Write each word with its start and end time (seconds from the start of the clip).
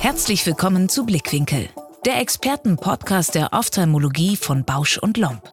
Herzlich 0.00 0.46
willkommen 0.46 0.88
zu 0.88 1.04
Blickwinkel, 1.06 1.68
der 2.04 2.20
Expertenpodcast 2.20 3.34
der 3.34 3.52
Ophthalmologie 3.52 4.36
von 4.36 4.64
Bausch 4.64 4.98
und 4.98 5.16
Lomb. 5.16 5.52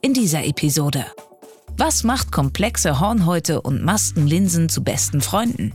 In 0.00 0.14
dieser 0.14 0.44
Episode 0.44 1.06
was 1.78 2.04
macht 2.04 2.30
komplexe 2.30 3.00
Hornhäute 3.00 3.62
und 3.62 3.82
Maskenlinsen 3.82 4.68
zu 4.68 4.84
besten 4.84 5.20
Freunden? 5.20 5.72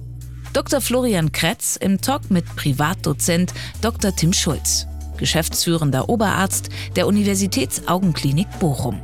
Dr. 0.54 0.80
Florian 0.80 1.32
Kretz 1.32 1.76
im 1.76 2.02
Talk 2.02 2.30
mit 2.30 2.46
Privatdozent 2.56 3.54
Dr. 3.82 4.16
Tim 4.16 4.32
Schulz, 4.32 4.88
geschäftsführender 5.18 6.10
Oberarzt 6.10 6.70
der 6.96 7.08
Universitätsaugenklinik 7.08 8.48
Bochum. 8.60 9.02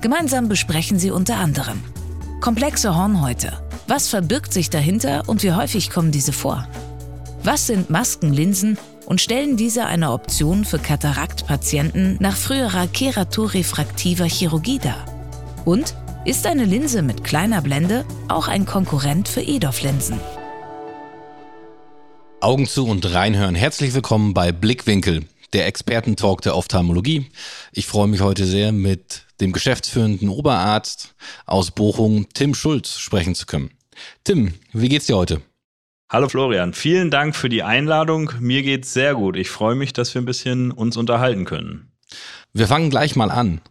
Gemeinsam 0.00 0.48
besprechen 0.48 0.98
sie 0.98 1.10
unter 1.10 1.36
anderem 1.36 1.82
komplexe 2.42 2.96
Hornhäute. 2.96 3.52
Was 3.86 4.08
verbirgt 4.08 4.52
sich 4.52 4.68
dahinter 4.68 5.22
und 5.28 5.44
wie 5.44 5.52
häufig 5.52 5.90
kommen 5.90 6.10
diese 6.10 6.32
vor? 6.32 6.66
Was 7.44 7.68
sind 7.68 7.88
Maskenlinsen 7.88 8.76
und 9.06 9.20
stellen 9.20 9.56
diese 9.56 9.86
eine 9.86 10.10
Option 10.10 10.64
für 10.64 10.80
Kataraktpatienten 10.80 12.16
nach 12.18 12.36
früherer 12.36 12.88
keratorefraktiver 12.88 14.24
Chirurgie 14.24 14.80
dar? 14.80 15.06
Und 15.64 15.94
ist 16.24 16.46
eine 16.46 16.64
Linse 16.64 17.02
mit 17.02 17.22
kleiner 17.22 17.62
Blende 17.62 18.04
auch 18.28 18.48
ein 18.48 18.66
Konkurrent 18.66 19.28
für 19.28 19.40
EDOF-Linsen. 19.40 20.20
Augen 22.40 22.66
zu 22.66 22.88
und 22.88 23.12
reinhören. 23.14 23.54
Herzlich 23.54 23.94
willkommen 23.94 24.34
bei 24.34 24.50
Blickwinkel, 24.50 25.26
der 25.52 25.66
Expertentalk 25.66 26.40
der 26.42 26.56
Ophthalmologie. 26.56 27.26
Ich 27.72 27.86
freue 27.86 28.08
mich 28.08 28.20
heute 28.20 28.46
sehr, 28.46 28.72
mit 28.72 29.26
dem 29.40 29.52
geschäftsführenden 29.52 30.28
Oberarzt 30.28 31.14
aus 31.46 31.70
Bochum, 31.70 32.26
Tim 32.32 32.54
Schulz, 32.54 32.98
sprechen 32.98 33.34
zu 33.34 33.46
können. 33.46 33.70
Tim, 34.24 34.54
wie 34.72 34.88
geht's 34.88 35.06
dir 35.06 35.16
heute? 35.16 35.42
Hallo 36.10 36.28
Florian, 36.28 36.74
vielen 36.74 37.10
Dank 37.10 37.34
für 37.34 37.48
die 37.48 37.62
Einladung. 37.62 38.32
Mir 38.38 38.62
geht's 38.62 38.92
sehr 38.92 39.14
gut. 39.14 39.36
Ich 39.36 39.48
freue 39.48 39.74
mich, 39.74 39.92
dass 39.92 40.14
wir 40.14 40.20
ein 40.20 40.26
bisschen 40.26 40.70
uns 40.70 40.96
unterhalten 40.96 41.44
können. 41.44 41.92
Wir 42.52 42.68
fangen 42.68 42.90
gleich 42.90 43.16
mal 43.16 43.30
an. 43.30 43.62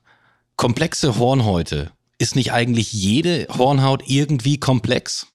Komplexe 0.56 1.18
Hornhäute 1.20 1.92
ist 2.18 2.36
nicht 2.36 2.52
eigentlich 2.52 2.94
jede 2.94 3.48
Hornhaut 3.50 4.04
irgendwie 4.08 4.60
komplex? 4.60 5.28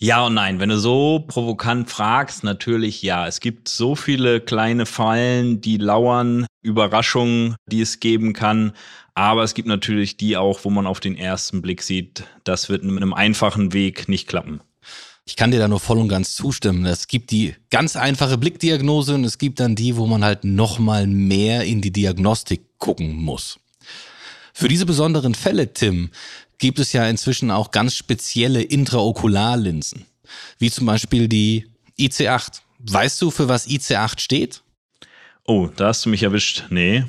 Ja 0.00 0.26
und 0.26 0.34
nein. 0.34 0.60
Wenn 0.60 0.68
du 0.68 0.78
so 0.78 1.24
provokant 1.26 1.90
fragst, 1.90 2.44
natürlich 2.44 3.02
ja. 3.02 3.26
Es 3.26 3.40
gibt 3.40 3.68
so 3.68 3.96
viele 3.96 4.40
kleine 4.40 4.86
Fallen, 4.86 5.60
die 5.60 5.76
lauern, 5.76 6.46
Überraschungen, 6.62 7.56
die 7.66 7.80
es 7.80 7.98
geben 7.98 8.32
kann. 8.32 8.72
Aber 9.14 9.42
es 9.42 9.54
gibt 9.54 9.66
natürlich 9.66 10.16
die 10.16 10.36
auch, 10.36 10.60
wo 10.62 10.70
man 10.70 10.86
auf 10.86 11.00
den 11.00 11.16
ersten 11.16 11.62
Blick 11.62 11.82
sieht, 11.82 12.22
das 12.44 12.68
wird 12.68 12.84
mit 12.84 12.96
einem 12.96 13.12
einfachen 13.12 13.72
Weg 13.72 14.08
nicht 14.08 14.28
klappen. 14.28 14.60
Ich 15.26 15.34
kann 15.34 15.50
dir 15.50 15.58
da 15.58 15.66
nur 15.66 15.80
voll 15.80 15.98
und 15.98 16.08
ganz 16.08 16.36
zustimmen. 16.36 16.86
Es 16.86 17.08
gibt 17.08 17.32
die 17.32 17.56
ganz 17.68 17.96
einfache 17.96 18.38
Blickdiagnose 18.38 19.16
und 19.16 19.24
es 19.24 19.36
gibt 19.36 19.58
dann 19.58 19.74
die, 19.74 19.96
wo 19.96 20.06
man 20.06 20.24
halt 20.24 20.44
noch 20.44 20.78
mal 20.78 21.08
mehr 21.08 21.64
in 21.64 21.80
die 21.80 21.90
Diagnostik 21.90 22.78
gucken 22.78 23.16
muss. 23.16 23.58
Für 24.54 24.68
diese 24.68 24.86
besonderen 24.86 25.34
Fälle, 25.34 25.72
Tim, 25.72 26.10
gibt 26.58 26.78
es 26.78 26.92
ja 26.92 27.08
inzwischen 27.08 27.50
auch 27.50 27.70
ganz 27.70 27.94
spezielle 27.94 28.62
Intraokularlinsen, 28.62 30.04
wie 30.58 30.70
zum 30.70 30.86
Beispiel 30.86 31.28
die 31.28 31.66
IC8. 31.98 32.60
Weißt 32.80 33.20
du, 33.22 33.30
für 33.30 33.48
was 33.48 33.66
IC8 33.66 34.20
steht? 34.20 34.62
Oh, 35.44 35.68
da 35.74 35.88
hast 35.88 36.04
du 36.04 36.10
mich 36.10 36.22
erwischt. 36.22 36.64
Nee, 36.70 37.04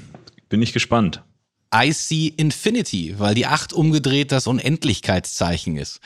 bin 0.48 0.62
ich 0.62 0.74
gespannt. 0.74 1.22
IC 1.72 2.34
Infinity, 2.38 3.16
weil 3.20 3.36
die 3.36 3.46
8 3.46 3.74
umgedreht 3.74 4.32
das 4.32 4.48
Unendlichkeitszeichen 4.48 5.78
ist. 5.78 6.00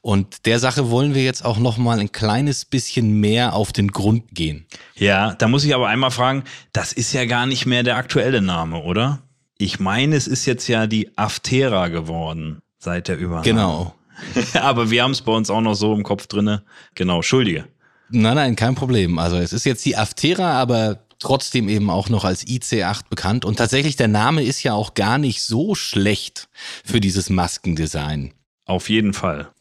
Und 0.00 0.46
der 0.46 0.58
Sache 0.58 0.90
wollen 0.90 1.14
wir 1.14 1.22
jetzt 1.22 1.44
auch 1.44 1.58
noch 1.58 1.76
mal 1.76 2.00
ein 2.00 2.10
kleines 2.10 2.64
bisschen 2.64 3.20
mehr 3.20 3.54
auf 3.54 3.72
den 3.72 3.88
Grund 3.88 4.34
gehen. 4.34 4.66
Ja, 4.94 5.34
da 5.34 5.48
muss 5.48 5.64
ich 5.64 5.74
aber 5.74 5.88
einmal 5.88 6.10
fragen, 6.10 6.44
das 6.72 6.94
ist 6.94 7.12
ja 7.12 7.26
gar 7.26 7.44
nicht 7.44 7.66
mehr 7.66 7.82
der 7.82 7.96
aktuelle 7.96 8.40
Name, 8.40 8.82
oder? 8.82 9.22
Ich 9.58 9.78
meine, 9.78 10.16
es 10.16 10.26
ist 10.26 10.46
jetzt 10.46 10.68
ja 10.68 10.86
die 10.86 11.18
Aftera 11.18 11.88
geworden 11.88 12.62
seit 12.80 13.08
der 13.08 13.18
Übernahme. 13.18 13.44
Genau. 13.44 13.94
Aber 14.54 14.90
wir 14.90 15.02
haben 15.04 15.12
es 15.12 15.22
bei 15.22 15.32
uns 15.32 15.48
auch 15.50 15.60
noch 15.60 15.74
so 15.74 15.94
im 15.94 16.02
Kopf 16.02 16.26
drinne. 16.26 16.64
Genau, 16.94 17.22
schuldige. 17.22 17.66
Nein, 18.10 18.34
nein, 18.34 18.56
kein 18.56 18.74
Problem. 18.74 19.18
Also 19.18 19.36
es 19.36 19.52
ist 19.52 19.64
jetzt 19.64 19.84
die 19.84 19.96
Aftera, 19.96 20.60
aber 20.60 20.98
trotzdem 21.20 21.68
eben 21.68 21.90
auch 21.90 22.08
noch 22.08 22.24
als 22.24 22.44
IC8 22.44 23.02
bekannt. 23.08 23.44
Und 23.44 23.56
tatsächlich, 23.56 23.94
der 23.94 24.08
Name 24.08 24.42
ist 24.42 24.64
ja 24.64 24.74
auch 24.74 24.94
gar 24.94 25.16
nicht 25.16 25.42
so 25.42 25.76
schlecht 25.76 26.48
für 26.84 27.00
dieses 27.00 27.30
Maskendesign. 27.30 28.34
Auf 28.66 28.88
jeden 28.90 29.12
Fall. 29.12 29.52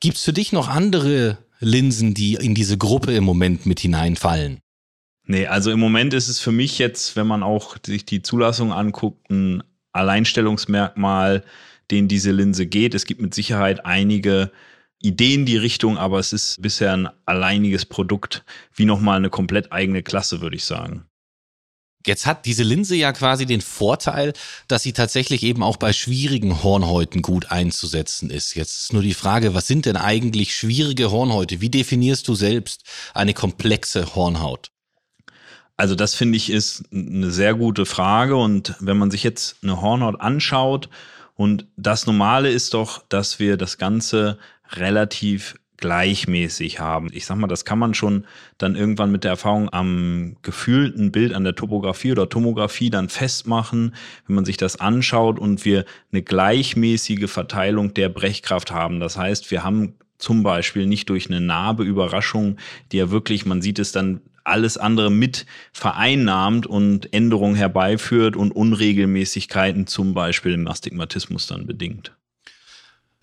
Gibt's 0.00 0.24
für 0.24 0.32
dich 0.32 0.52
noch 0.52 0.68
andere 0.68 1.36
Linsen, 1.60 2.14
die 2.14 2.34
in 2.34 2.54
diese 2.54 2.78
Gruppe 2.78 3.12
im 3.12 3.24
Moment 3.24 3.66
mit 3.66 3.80
hineinfallen? 3.80 4.60
Nee, 5.26 5.46
also 5.46 5.70
im 5.70 5.78
Moment 5.78 6.14
ist 6.14 6.28
es 6.28 6.40
für 6.40 6.52
mich 6.52 6.78
jetzt, 6.78 7.16
wenn 7.16 7.26
man 7.26 7.42
auch 7.42 7.76
sich 7.84 8.04
die 8.04 8.22
Zulassung 8.22 8.72
anguckt, 8.72 9.30
ein 9.30 9.62
Alleinstellungsmerkmal, 9.92 11.44
den 11.92 12.08
diese 12.08 12.32
Linse 12.32 12.66
geht. 12.66 12.94
Es 12.94 13.04
gibt 13.04 13.20
mit 13.20 13.34
Sicherheit 13.34 13.86
einige 13.86 14.50
Ideen 15.02 15.40
in 15.40 15.46
die 15.46 15.56
Richtung, 15.56 15.98
aber 15.98 16.18
es 16.18 16.32
ist 16.32 16.62
bisher 16.62 16.92
ein 16.92 17.08
alleiniges 17.26 17.84
Produkt, 17.84 18.44
wie 18.74 18.84
nochmal 18.84 19.16
eine 19.16 19.30
komplett 19.30 19.72
eigene 19.72 20.02
Klasse, 20.02 20.40
würde 20.40 20.56
ich 20.56 20.64
sagen. 20.64 21.04
Jetzt 22.06 22.26
hat 22.26 22.46
diese 22.46 22.64
Linse 22.64 22.96
ja 22.96 23.12
quasi 23.12 23.46
den 23.46 23.60
Vorteil, 23.60 24.32
dass 24.66 24.82
sie 24.82 24.92
tatsächlich 24.92 25.44
eben 25.44 25.62
auch 25.62 25.76
bei 25.76 25.92
schwierigen 25.92 26.62
Hornhäuten 26.62 27.22
gut 27.22 27.52
einzusetzen 27.52 28.28
ist. 28.30 28.54
Jetzt 28.54 28.78
ist 28.78 28.92
nur 28.92 29.02
die 29.02 29.14
Frage, 29.14 29.54
was 29.54 29.68
sind 29.68 29.86
denn 29.86 29.96
eigentlich 29.96 30.54
schwierige 30.54 31.12
Hornhäute? 31.12 31.60
Wie 31.60 31.70
definierst 31.70 32.26
du 32.26 32.34
selbst 32.34 32.82
eine 33.14 33.34
komplexe 33.34 34.16
Hornhaut? 34.16 34.72
Also 35.76 35.94
das 35.94 36.14
finde 36.14 36.36
ich 36.36 36.50
ist 36.50 36.84
eine 36.92 37.30
sehr 37.30 37.54
gute 37.54 37.86
Frage 37.86 38.36
und 38.36 38.74
wenn 38.80 38.98
man 38.98 39.10
sich 39.10 39.22
jetzt 39.22 39.56
eine 39.62 39.80
Hornhaut 39.80 40.20
anschaut 40.20 40.88
und 41.34 41.66
das 41.76 42.06
Normale 42.06 42.50
ist 42.50 42.74
doch, 42.74 43.02
dass 43.08 43.38
wir 43.38 43.56
das 43.56 43.78
Ganze 43.78 44.38
relativ 44.72 45.56
gleichmäßig 45.82 46.78
haben. 46.78 47.08
Ich 47.12 47.26
sag 47.26 47.36
mal, 47.36 47.48
das 47.48 47.64
kann 47.64 47.78
man 47.78 47.92
schon 47.92 48.24
dann 48.56 48.76
irgendwann 48.76 49.10
mit 49.10 49.24
der 49.24 49.32
Erfahrung 49.32 49.68
am 49.72 50.36
gefühlten 50.42 51.10
Bild 51.10 51.34
an 51.34 51.42
der 51.42 51.56
Topografie 51.56 52.12
oder 52.12 52.28
Tomographie 52.28 52.88
dann 52.88 53.08
festmachen, 53.08 53.94
wenn 54.26 54.36
man 54.36 54.44
sich 54.44 54.56
das 54.56 54.78
anschaut 54.78 55.40
und 55.40 55.64
wir 55.64 55.84
eine 56.12 56.22
gleichmäßige 56.22 57.28
Verteilung 57.28 57.94
der 57.94 58.08
Brechkraft 58.08 58.70
haben. 58.70 59.00
Das 59.00 59.16
heißt, 59.16 59.50
wir 59.50 59.64
haben 59.64 59.94
zum 60.18 60.44
Beispiel 60.44 60.86
nicht 60.86 61.10
durch 61.10 61.28
eine 61.28 61.40
Narbe 61.40 61.82
Überraschung, 61.82 62.58
die 62.92 62.98
ja 62.98 63.10
wirklich, 63.10 63.44
man 63.44 63.60
sieht 63.60 63.80
es 63.80 63.90
dann 63.90 64.20
alles 64.44 64.76
andere 64.76 65.10
mit 65.10 65.46
vereinnahmt 65.72 66.66
und 66.66 67.12
Änderungen 67.12 67.54
herbeiführt 67.54 68.36
und 68.36 68.52
Unregelmäßigkeiten 68.52 69.86
zum 69.86 70.14
Beispiel 70.14 70.52
im 70.52 70.68
Astigmatismus 70.68 71.46
dann 71.46 71.66
bedingt. 71.66 72.12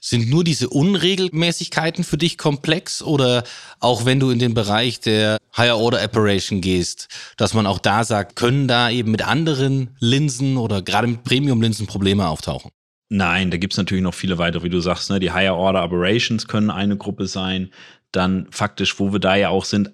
Sind 0.02 0.30
nur 0.30 0.46
diese 0.46 0.70
Unregelmäßigkeiten 0.70 2.06
für 2.06 2.18
dich 2.18 2.38
komplex 2.38 3.02
oder 3.02 3.44
auch 3.82 4.06
wenn 4.06 4.20
du 4.22 4.30
in 4.30 4.40
den 4.40 4.54
Bereich 4.54 5.02
der 5.02 5.38
Higher 5.58 5.78
Order 5.78 6.02
Operation 6.04 6.62
gehst, 6.62 7.10
dass 7.36 7.54
man 7.54 7.66
auch 7.66 7.80
da 7.80 8.06
sagt, 8.06 8.38
können 8.38 8.70
da 8.70 8.90
eben 8.90 9.12
mit 9.12 9.28
anderen 9.28 9.90
Linsen 10.00 10.56
oder 10.56 10.82
gerade 10.82 11.08
mit 11.08 11.24
Premium-Linsen 11.26 11.86
Probleme 11.86 12.30
auftauchen? 12.30 12.72
Nein, 13.10 13.50
da 13.50 13.58
gibt's 13.58 13.78
natürlich 13.78 14.04
noch 14.04 14.14
viele 14.14 14.38
weitere, 14.38 14.64
wie 14.64 14.70
du 14.70 14.80
sagst, 14.80 15.10
ne? 15.10 15.20
die 15.20 15.32
Higher 15.32 15.56
Order 15.56 15.84
Operations 15.84 16.48
können 16.48 16.70
eine 16.70 16.96
Gruppe 16.96 17.26
sein. 17.26 17.72
Dann 18.12 18.48
faktisch, 18.52 19.00
wo 19.00 19.12
wir 19.12 19.20
da 19.20 19.36
ja 19.36 19.50
auch 19.50 19.66
sind, 19.66 19.92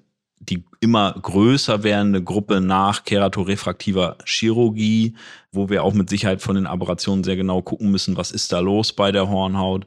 die 0.50 0.64
immer 0.80 1.16
größer 1.22 1.84
werdende 1.84 2.24
Gruppe 2.24 2.62
nach 2.62 3.04
keratorefraktiver 3.04 4.18
Chirurgie, 4.26 5.16
wo 5.52 5.70
wir 5.70 5.84
auch 5.84 5.94
mit 5.94 6.10
Sicherheit 6.10 6.42
von 6.42 6.56
den 6.56 6.68
Aberrationen 6.68 7.24
sehr 7.24 7.36
genau 7.36 7.62
gucken 7.62 7.92
müssen, 7.92 8.18
was 8.18 8.32
ist 8.32 8.52
da 8.52 8.60
los 8.60 8.94
bei 8.94 9.12
der 9.12 9.30
Hornhaut. 9.30 9.86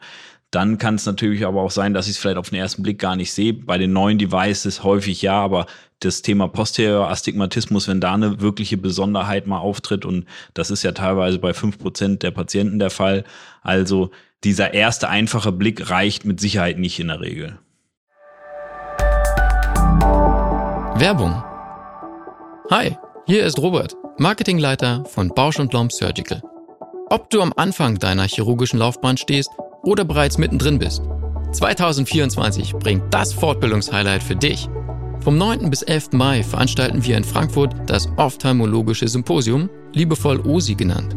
Dann 0.51 0.79
kann 0.79 0.95
es 0.95 1.05
natürlich 1.05 1.45
aber 1.45 1.63
auch 1.63 1.71
sein, 1.71 1.93
dass 1.93 2.07
ich 2.07 2.13
es 2.13 2.19
vielleicht 2.19 2.39
auf 2.39 2.49
den 2.49 2.59
ersten 2.59 2.83
Blick 2.83 2.99
gar 2.99 3.17
nicht 3.17 3.33
sehe. 3.33 3.53
Bei 3.53 3.77
den 3.77 3.93
neuen 3.93 4.17
Devices 4.17 4.83
häufig 4.83 5.21
ja, 5.21 5.35
aber 5.35 5.67
das 6.01 6.23
Thema 6.23 6.49
Posterior 6.49 7.11
Astigmatismus, 7.11 7.87
wenn 7.87 8.01
da 8.01 8.15
eine 8.15 8.41
wirkliche 8.41 8.79
Besonderheit 8.79 9.47
mal 9.47 9.59
auftritt 9.59 10.07
und 10.07 10.25
das 10.55 10.71
ist 10.71 10.85
ja 10.85 10.93
teilweise 10.93 11.39
bei 11.39 11.53
fünf 11.53 11.79
Prozent 11.79 12.23
der 12.23 12.31
Patienten 12.31 12.79
der 12.79 12.91
Fall. 12.91 13.25
Also 13.63 14.11
dieser 14.45 14.73
erste 14.73 15.09
einfache 15.09 15.53
Blick 15.53 15.91
reicht 15.91 16.25
mit 16.25 16.41
Sicherheit 16.41 16.79
nicht 16.79 16.99
in 16.99 17.09
der 17.09 17.21
Regel. 17.21 17.59
Werbung. 20.99 21.45
Hi, 22.73 22.97
hier 23.25 23.45
ist 23.45 23.61
Robert, 23.61 23.95
Marketingleiter 24.19 25.05
von 25.05 25.29
Bausch 25.29 25.59
Lomb 25.59 25.93
Surgical. 25.93 26.43
Ob 27.09 27.31
du 27.31 27.41
am 27.41 27.53
Anfang 27.55 28.01
deiner 28.01 28.27
chirurgischen 28.27 28.81
Laufbahn 28.81 29.17
stehst 29.17 29.51
oder 29.85 30.05
bereits 30.05 30.39
mittendrin 30.39 30.81
bist, 30.81 31.03
2024 31.53 32.75
bringt 32.75 33.15
das 33.15 33.33
Fortbildungshighlight 33.33 34.25
für 34.25 34.35
dich. 34.35 34.69
Vom 35.21 35.39
9. 35.39 35.71
bis 35.71 35.83
11. 35.83 36.15
Mai 36.15 36.43
veranstalten 36.43 37.05
wir 37.05 37.17
in 37.17 37.23
Frankfurt 37.23 37.77
das 37.87 38.09
Ophthalmologische 38.17 39.07
Symposium, 39.07 39.71
liebevoll 39.93 40.41
OSI 40.41 40.75
genannt. 40.75 41.15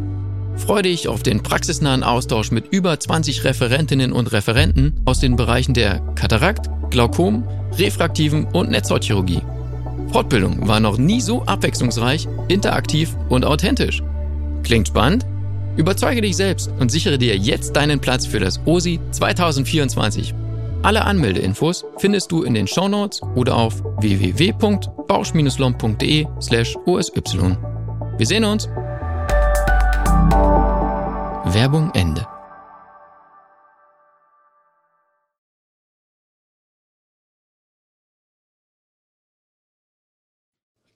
Freu 0.54 0.82
dich 0.82 1.08
auf 1.08 1.24
den 1.24 1.42
praxisnahen 1.42 2.04
Austausch 2.04 2.52
mit 2.52 2.68
über 2.72 3.00
20 3.00 3.42
Referentinnen 3.42 4.12
und 4.12 4.30
Referenten 4.30 5.00
aus 5.06 5.18
den 5.18 5.34
Bereichen 5.34 5.74
der 5.74 5.98
Katarakt, 6.14 6.70
Glaukom, 6.90 7.48
refraktiven 7.76 8.44
und 8.44 8.70
Netzhautchirurgie. 8.70 9.42
Fortbildung 10.12 10.68
war 10.68 10.80
noch 10.80 10.98
nie 10.98 11.20
so 11.20 11.44
abwechslungsreich, 11.44 12.28
interaktiv 12.48 13.16
und 13.28 13.44
authentisch. 13.44 14.02
Klingt 14.62 14.88
spannend? 14.88 15.26
Überzeuge 15.76 16.20
dich 16.20 16.36
selbst 16.36 16.70
und 16.78 16.90
sichere 16.90 17.18
dir 17.18 17.36
jetzt 17.36 17.76
deinen 17.76 18.00
Platz 18.00 18.26
für 18.26 18.40
das 18.40 18.60
OSI 18.66 19.00
2024. 19.10 20.34
Alle 20.82 21.04
Anmeldeinfos 21.04 21.84
findest 21.98 22.32
du 22.32 22.42
in 22.42 22.54
den 22.54 22.66
Shownotes 22.66 23.22
oder 23.36 23.56
auf 23.56 23.84
www.bausch-lomb.de 24.00 26.26
slash 26.40 26.76
osy. 26.86 27.22
Wir 28.18 28.26
sehen 28.26 28.44
uns! 28.44 28.68
Werbung 31.44 31.90
Ende. 31.94 32.26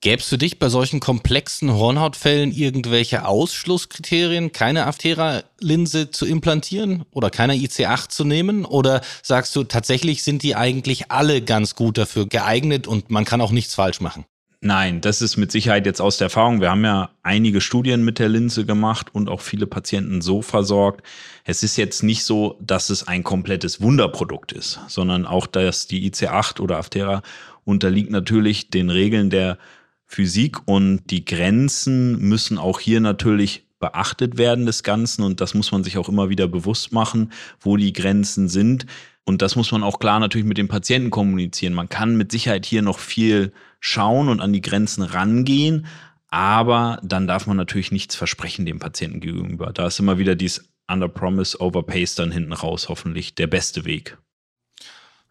Es 0.05 0.25
für 0.25 0.39
dich 0.39 0.59
bei 0.59 0.69
solchen 0.69 1.01
komplexen 1.01 1.73
Hornhautfällen 1.73 2.53
irgendwelche 2.53 3.27
Ausschlusskriterien, 3.27 4.53
keine 4.53 4.87
Aftera-Linse 4.87 6.11
zu 6.11 6.27
implantieren 6.27 7.05
oder 7.11 7.31
keine 7.31 7.55
IC8 7.55 8.09
zu 8.09 8.25
nehmen? 8.25 8.65
Oder 8.65 9.01
sagst 9.23 9.57
du, 9.57 9.65
tatsächlich 9.65 10.23
sind 10.23 10.43
die 10.43 10.55
eigentlich 10.55 11.11
alle 11.11 11.43
ganz 11.43 11.75
gut 11.75 11.99
dafür 11.99 12.27
geeignet 12.27 12.87
und 12.87 13.11
man 13.11 13.25
kann 13.25 13.41
auch 13.41 13.51
nichts 13.51 13.75
falsch 13.75 14.01
machen? 14.01 14.25
Nein, 14.61 15.01
das 15.01 15.23
ist 15.23 15.37
mit 15.37 15.53
Sicherheit 15.53 15.87
jetzt 15.87 16.01
aus 16.01 16.17
der 16.17 16.27
Erfahrung. 16.27 16.61
Wir 16.61 16.71
haben 16.71 16.85
ja 16.85 17.11
einige 17.23 17.61
Studien 17.61 18.05
mit 18.05 18.19
der 18.19 18.29
Linse 18.29 18.65
gemacht 18.65 19.15
und 19.15 19.29
auch 19.29 19.41
viele 19.41 19.67
Patienten 19.67 20.23
so 20.23 20.41
versorgt. 20.41 21.07
Es 21.45 21.63
ist 21.63 21.77
jetzt 21.77 22.03
nicht 22.03 22.25
so, 22.25 22.59
dass 22.61 22.91
es 22.91 23.07
ein 23.07 23.23
komplettes 23.23 23.81
Wunderprodukt 23.81 24.53
ist, 24.53 24.81
sondern 24.89 25.27
auch, 25.27 25.47
dass 25.47 25.87
die 25.87 26.11
IC8 26.11 26.61
oder 26.61 26.79
Aftera 26.79 27.23
unterliegt 27.65 28.11
natürlich 28.11 28.71
den 28.71 28.91
Regeln 28.91 29.31
der 29.31 29.59
Physik 30.07 30.67
und 30.67 31.03
die 31.11 31.25
Grenzen 31.25 32.19
müssen 32.21 32.59
auch 32.59 32.81
hier 32.81 33.01
natürlich 33.01 33.67
beachtet 33.79 34.39
werden 34.39 34.65
des 34.65 34.83
Ganzen 34.83 35.23
und 35.23 35.41
das 35.41 35.55
muss 35.55 35.73
man 35.73 35.85
sich 35.85 35.99
auch 35.99 36.09
immer 36.09 36.31
wieder 36.31 36.49
bewusst 36.49 36.93
machen, 36.93 37.33
wo 37.61 37.77
die 37.77 37.93
Grenzen 37.93 38.49
sind. 38.49 38.87
Und 39.25 39.43
das 39.43 39.57
muss 39.57 39.73
man 39.73 39.83
auch 39.83 39.99
klar 39.99 40.21
natürlich 40.21 40.47
mit 40.47 40.57
dem 40.57 40.69
Patienten 40.69 41.11
kommunizieren. 41.11 41.75
Man 41.75 41.89
kann 41.89 42.17
mit 42.17 42.31
Sicherheit 42.31 42.65
hier 42.65 42.83
noch 42.83 43.01
viel 43.01 43.53
schauen 43.81 44.29
und 44.29 44.41
an 44.41 44.53
die 44.53 44.61
Grenzen 44.61 45.03
rangehen, 45.03 45.87
aber 46.29 47.01
dann 47.03 47.27
darf 47.27 47.47
man 47.47 47.57
natürlich 47.57 47.91
nichts 47.91 48.15
versprechen 48.15 48.67
dem 48.67 48.79
Patienten 48.79 49.21
gegenüber. 49.21 49.73
Da 49.73 49.89
ist 49.89 49.99
immer 49.99 50.19
wieder 50.19 50.37
dieses 50.37 50.69
Under 50.89 51.09
Promise, 51.09 51.61
Over 51.61 51.83
Pace 51.83 52.15
dann 52.15 52.31
hinten 52.31 52.53
raus, 52.53 52.89
hoffentlich 52.89 53.35
der 53.35 53.49
beste 53.49 53.85
Weg. 53.85 54.17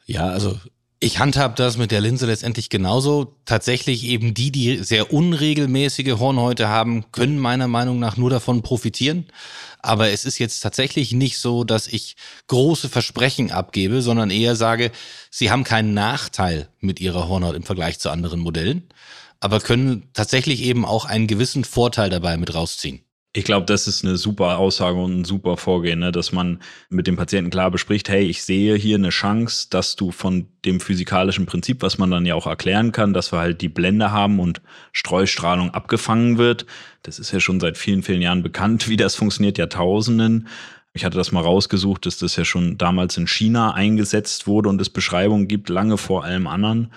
Ja, 0.06 0.28
also 0.28 0.60
ich 1.06 1.20
handhab 1.20 1.56
das 1.56 1.78
mit 1.78 1.92
der 1.92 2.02
Linse 2.02 2.26
letztendlich 2.26 2.72
genauso. 2.72 3.36
Tatsächlich 3.46 4.06
eben 4.06 4.34
die, 4.34 4.52
die 4.52 4.84
sehr 4.84 5.14
unregelmäßige 5.14 6.18
Hornhäute 6.18 6.68
haben, 6.68 7.12
können 7.12 7.38
meiner 7.38 7.68
Meinung 7.68 8.00
nach 8.00 8.18
nur 8.18 8.32
davon 8.32 8.64
profitieren. 8.64 9.28
Aber 9.84 10.10
es 10.10 10.26
ist 10.26 10.40
jetzt 10.40 10.62
tatsächlich 10.62 11.12
nicht 11.12 11.38
so, 11.38 11.64
dass 11.64 11.86
ich 11.86 12.16
große 12.48 12.90
Versprechen 12.90 13.52
abgebe, 13.52 14.02
sondern 14.02 14.32
eher 14.32 14.56
sage, 14.56 14.92
sie 15.30 15.52
haben 15.52 15.64
keinen 15.64 15.94
Nachteil 15.94 16.70
mit 16.80 17.00
ihrer 17.00 17.28
Hornhaut 17.28 17.56
im 17.56 17.62
Vergleich 17.62 18.00
zu 18.00 18.10
anderen 18.10 18.40
Modellen, 18.40 18.90
aber 19.40 19.60
können 19.60 20.10
tatsächlich 20.14 20.64
eben 20.64 20.86
auch 20.86 21.06
einen 21.06 21.28
gewissen 21.28 21.66
Vorteil 21.66 22.10
dabei 22.10 22.36
mit 22.36 22.56
rausziehen. 22.56 23.05
Ich 23.38 23.44
glaube, 23.44 23.66
das 23.66 23.86
ist 23.86 24.06
eine 24.06 24.16
super 24.16 24.60
Aussage 24.60 24.98
und 24.98 25.20
ein 25.20 25.26
super 25.26 25.58
Vorgehen, 25.58 26.00
ne? 26.00 26.14
dass 26.14 26.32
man 26.32 26.62
mit 26.88 27.06
dem 27.06 27.18
Patienten 27.18 27.52
klar 27.52 27.70
bespricht, 27.70 28.08
hey, 28.08 28.24
ich 28.24 28.46
sehe 28.46 28.76
hier 28.76 28.96
eine 28.96 29.10
Chance, 29.10 29.68
dass 29.70 29.98
du 29.98 30.12
von 30.12 30.48
dem 30.64 30.80
physikalischen 30.80 31.46
Prinzip, 31.46 31.82
was 31.82 31.98
man 31.98 32.10
dann 32.10 32.26
ja 32.26 32.34
auch 32.36 32.48
erklären 32.48 32.94
kann, 32.94 33.12
dass 33.12 33.34
wir 33.34 33.40
halt 33.40 33.60
die 33.60 33.68
Blende 33.68 34.12
haben 34.12 34.40
und 34.40 34.62
Streustrahlung 34.94 35.72
abgefangen 35.72 36.38
wird. 36.38 36.66
Das 37.04 37.20
ist 37.20 37.34
ja 37.34 37.42
schon 37.42 37.60
seit 37.60 37.78
vielen, 37.78 38.04
vielen 38.04 38.22
Jahren 38.22 38.42
bekannt, 38.42 38.88
wie 38.88 38.96
das 38.96 39.16
funktioniert, 39.16 39.58
Jahrtausenden. 39.58 40.48
Ich 40.94 41.04
hatte 41.04 41.18
das 41.18 41.34
mal 41.34 41.42
rausgesucht, 41.42 42.06
dass 42.06 42.18
das 42.18 42.38
ja 42.38 42.46
schon 42.46 42.78
damals 42.78 43.18
in 43.18 43.28
China 43.28 43.74
eingesetzt 43.74 44.48
wurde 44.48 44.70
und 44.70 44.80
es 44.80 44.90
Beschreibungen 44.90 45.50
gibt, 45.50 45.68
lange 45.68 45.98
vor 45.98 46.24
allem 46.24 46.48
anderen. 46.48 46.94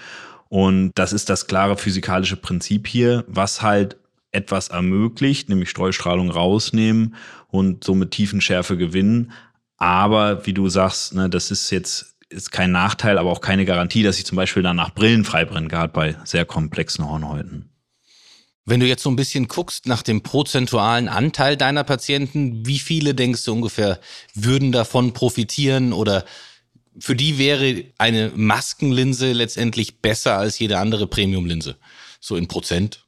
Und 0.49 0.93
das 0.94 1.12
ist 1.12 1.31
das 1.31 1.49
klare 1.49 1.76
physikalische 1.76 2.37
Prinzip 2.37 2.87
hier, 2.87 3.25
was 3.26 3.61
halt 3.61 3.96
etwas 4.32 4.69
ermöglicht, 4.69 5.48
nämlich 5.48 5.70
Streustrahlung 5.70 6.30
rausnehmen 6.30 7.14
und 7.48 7.84
somit 7.84 8.10
Tiefenschärfe 8.10 8.76
gewinnen. 8.76 9.32
Aber 9.76 10.46
wie 10.46 10.52
du 10.52 10.69
sagst, 10.69 11.14
ne, 11.14 11.30
das 11.30 11.50
ist 11.50 11.70
jetzt 11.70 12.16
ist 12.30 12.52
kein 12.52 12.72
Nachteil, 12.72 13.16
aber 13.16 13.30
auch 13.30 13.40
keine 13.40 13.64
Garantie, 13.64 14.02
dass 14.02 14.19
ich 14.19 14.26
zum 14.26 14.36
Beispiel 14.36 14.62
danach 14.62 14.90
Brillen 14.90 15.25
freibrenne, 15.25 15.69
gerade 15.69 15.92
bei 15.92 16.16
sehr 16.25 16.44
komplexen 16.44 17.08
Hornhäuten. 17.08 17.70
Wenn 18.66 18.80
du 18.80 18.86
jetzt 18.86 19.02
so 19.02 19.08
ein 19.08 19.16
bisschen 19.16 19.48
guckst 19.48 19.86
nach 19.86 20.02
dem 20.02 20.22
prozentualen 20.22 21.08
Anteil 21.08 21.56
deiner 21.56 21.84
Patienten, 21.84 22.66
wie 22.66 22.78
viele 22.78 23.14
denkst 23.14 23.44
du 23.46 23.54
ungefähr 23.54 23.98
würden 24.34 24.72
davon 24.72 25.14
profitieren 25.14 25.94
oder 25.94 26.26
für 26.98 27.16
die 27.16 27.38
wäre 27.38 27.84
eine 27.96 28.30
Maskenlinse 28.34 29.32
letztendlich 29.32 30.02
besser 30.02 30.36
als 30.36 30.58
jede 30.58 30.78
andere 30.78 31.06
Premiumlinse? 31.06 31.76
So 32.20 32.36
in 32.36 32.46
Prozent? 32.46 33.06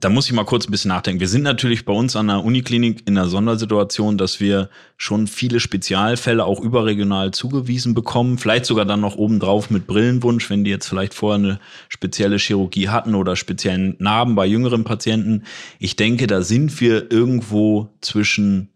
Da 0.00 0.08
muss 0.08 0.26
ich 0.26 0.32
mal 0.32 0.44
kurz 0.44 0.66
ein 0.66 0.70
bisschen 0.70 0.88
nachdenken. 0.88 1.20
Wir 1.20 1.28
sind 1.28 1.42
natürlich 1.42 1.84
bei 1.84 1.92
uns 1.92 2.16
an 2.16 2.28
der 2.28 2.42
Uniklinik 2.42 3.02
in 3.06 3.16
der 3.16 3.26
Sondersituation, 3.26 4.16
dass 4.16 4.40
wir 4.40 4.70
schon 4.96 5.26
viele 5.26 5.60
Spezialfälle 5.60 6.44
auch 6.44 6.60
überregional 6.60 7.32
zugewiesen 7.32 7.92
bekommen. 7.92 8.38
Vielleicht 8.38 8.64
sogar 8.64 8.86
dann 8.86 9.00
noch 9.00 9.16
obendrauf 9.16 9.68
mit 9.68 9.86
Brillenwunsch, 9.86 10.48
wenn 10.48 10.64
die 10.64 10.70
jetzt 10.70 10.88
vielleicht 10.88 11.12
vorher 11.12 11.38
eine 11.38 11.60
spezielle 11.90 12.38
Chirurgie 12.38 12.88
hatten 12.88 13.14
oder 13.14 13.36
speziellen 13.36 13.94
Narben 13.98 14.34
bei 14.34 14.46
jüngeren 14.46 14.84
Patienten. 14.84 15.44
Ich 15.78 15.96
denke, 15.96 16.26
da 16.26 16.40
sind 16.42 16.80
wir 16.80 17.12
irgendwo 17.12 17.90
zwischen 18.00 18.70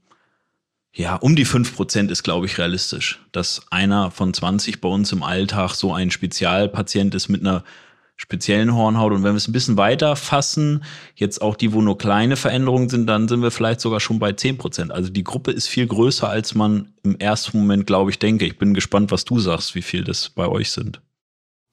ja, 0.97 1.17
um 1.17 1.35
die 1.35 1.45
fünf 1.45 1.75
Prozent 1.75 2.13
ist, 2.13 2.23
glaube 2.23 2.47
ich, 2.47 2.57
realistisch, 2.57 3.21
dass 3.33 3.63
einer 3.71 4.13
von 4.13 4.33
20 4.33 4.81
bei 4.81 4.89
uns 4.89 5.11
im 5.11 5.25
Alltag 5.25 5.75
so 5.75 5.93
ein 5.93 6.13
Spezialpatient 6.13 7.17
ist 7.17 7.29
mit 7.29 7.41
einer 7.41 7.65
speziellen 8.17 8.75
Hornhaut. 8.75 9.13
Und 9.13 9.23
wenn 9.23 9.33
wir 9.33 9.39
es 9.39 9.49
ein 9.49 9.53
bisschen 9.53 9.77
weiter 9.77 10.17
fassen, 10.17 10.85
jetzt 11.17 11.43
auch 11.43 11.57
die, 11.57 11.73
wo 11.73 11.81
nur 11.81 11.99
kleine 11.99 12.37
Veränderungen 12.37 12.89
sind, 12.89 13.07
dann 13.07 13.29
sind 13.29 13.43
wir 13.43 13.51
vielleicht 13.51 13.81
sogar 13.81 14.01
schon 14.01 14.19
bei 14.19 14.33
10 14.33 14.59
Prozent. 14.59 14.93
Also 14.93 15.11
die 15.11 15.25
Gruppe 15.25 15.51
ist 15.51 15.67
viel 15.67 15.87
größer, 15.87 16.29
als 16.29 16.55
man 16.55 16.93
im 17.03 17.19
ersten 17.19 17.59
Moment, 17.59 17.87
glaube 17.87 18.11
ich, 18.11 18.19
denke. 18.19 18.47
Ich 18.47 18.59
bin 18.59 18.75
gespannt, 18.75 19.11
was 19.11 19.25
du 19.25 19.39
sagst, 19.41 19.75
wie 19.75 19.83
viel 19.83 20.05
das 20.05 20.31
bei 20.31 20.47
euch 20.47 20.71
sind. 20.71 21.01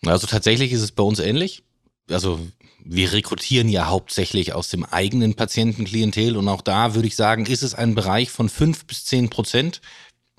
Also 0.06 0.26
tatsächlich 0.26 0.72
ist 0.72 0.82
es 0.82 0.92
bei 0.92 1.04
uns 1.04 1.20
ähnlich. 1.20 1.64
Also 2.10 2.40
wir 2.84 3.14
rekrutieren 3.14 3.70
ja 3.70 3.88
hauptsächlich 3.88 4.54
aus 4.54 4.70
dem 4.70 4.84
eigenen 4.84 5.36
Patientenklientel 5.36 6.36
und 6.36 6.48
auch 6.48 6.62
da 6.62 6.96
würde 6.96 7.08
ich 7.08 7.16
sagen, 7.16 7.46
ist 7.46 7.62
es 7.62 7.76
ein 7.76 7.94
Bereich 7.94 8.32
von 8.32 8.50
fünf 8.50 8.86
bis 8.86 9.06
zehn 9.06 9.30
Prozent, 9.30 9.82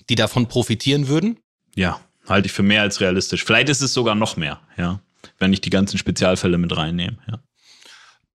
die 0.09 0.16
davon 0.16 0.49
profitieren 0.49 1.06
würden. 1.06 1.38
Ja, 1.76 2.00
halte 2.26 2.47
ich 2.47 2.52
für 2.52 2.64
mehr 2.64 2.82
als 2.82 3.00
realistisch. 3.00 3.44
Vielleicht 3.44 3.68
ist 3.68 3.80
es 3.80 3.94
sogar 3.94 4.16
noch 4.16 4.37
mehr, 4.37 4.61
ja 4.76 5.00
wenn 5.38 5.52
ich 5.52 5.61
die 5.61 5.71
ganzen 5.71 5.99
Spezialfälle 5.99 6.59
mit 6.59 6.76
reinnehme. 6.76 7.19
Ja. 7.31 7.38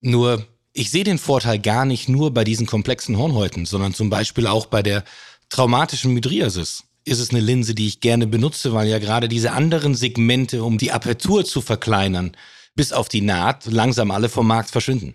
Nur, 0.01 0.47
ich 0.73 0.91
sehe 0.91 1.05
den 1.05 1.19
Vorteil 1.19 1.59
gar 1.59 1.85
nicht 1.85 2.09
nur 2.09 2.33
bei 2.33 2.45
diesen 2.45 2.67
komplexen 2.67 3.17
Hornhäuten, 3.17 3.67
sondern 3.67 3.95
zum 3.95 4.11
Beispiel 4.11 4.47
auch 4.47 4.67
bei 4.67 4.83
der 4.83 5.05
traumatischen 5.49 6.13
Mydriasis. 6.13 6.85
Ist 7.05 7.21
es 7.21 7.31
eine 7.31 7.41
Linse, 7.41 7.75
die 7.75 7.87
ich 7.87 8.01
gerne 8.01 8.27
benutze, 8.27 8.73
weil 8.73 8.89
ja 8.89 8.99
gerade 8.99 9.29
diese 9.29 9.53
anderen 9.53 9.95
Segmente, 9.95 10.65
um 10.65 10.77
die 10.77 10.93
Apertur 10.93 11.45
zu 11.45 11.61
verkleinern, 11.61 12.37
bis 12.75 12.93
auf 12.93 13.09
die 13.09 13.23
Naht 13.23 13.67
langsam 13.67 14.11
alle 14.11 14.29
vom 14.29 14.47
Markt 14.47 14.71
verschwinden. 14.71 15.15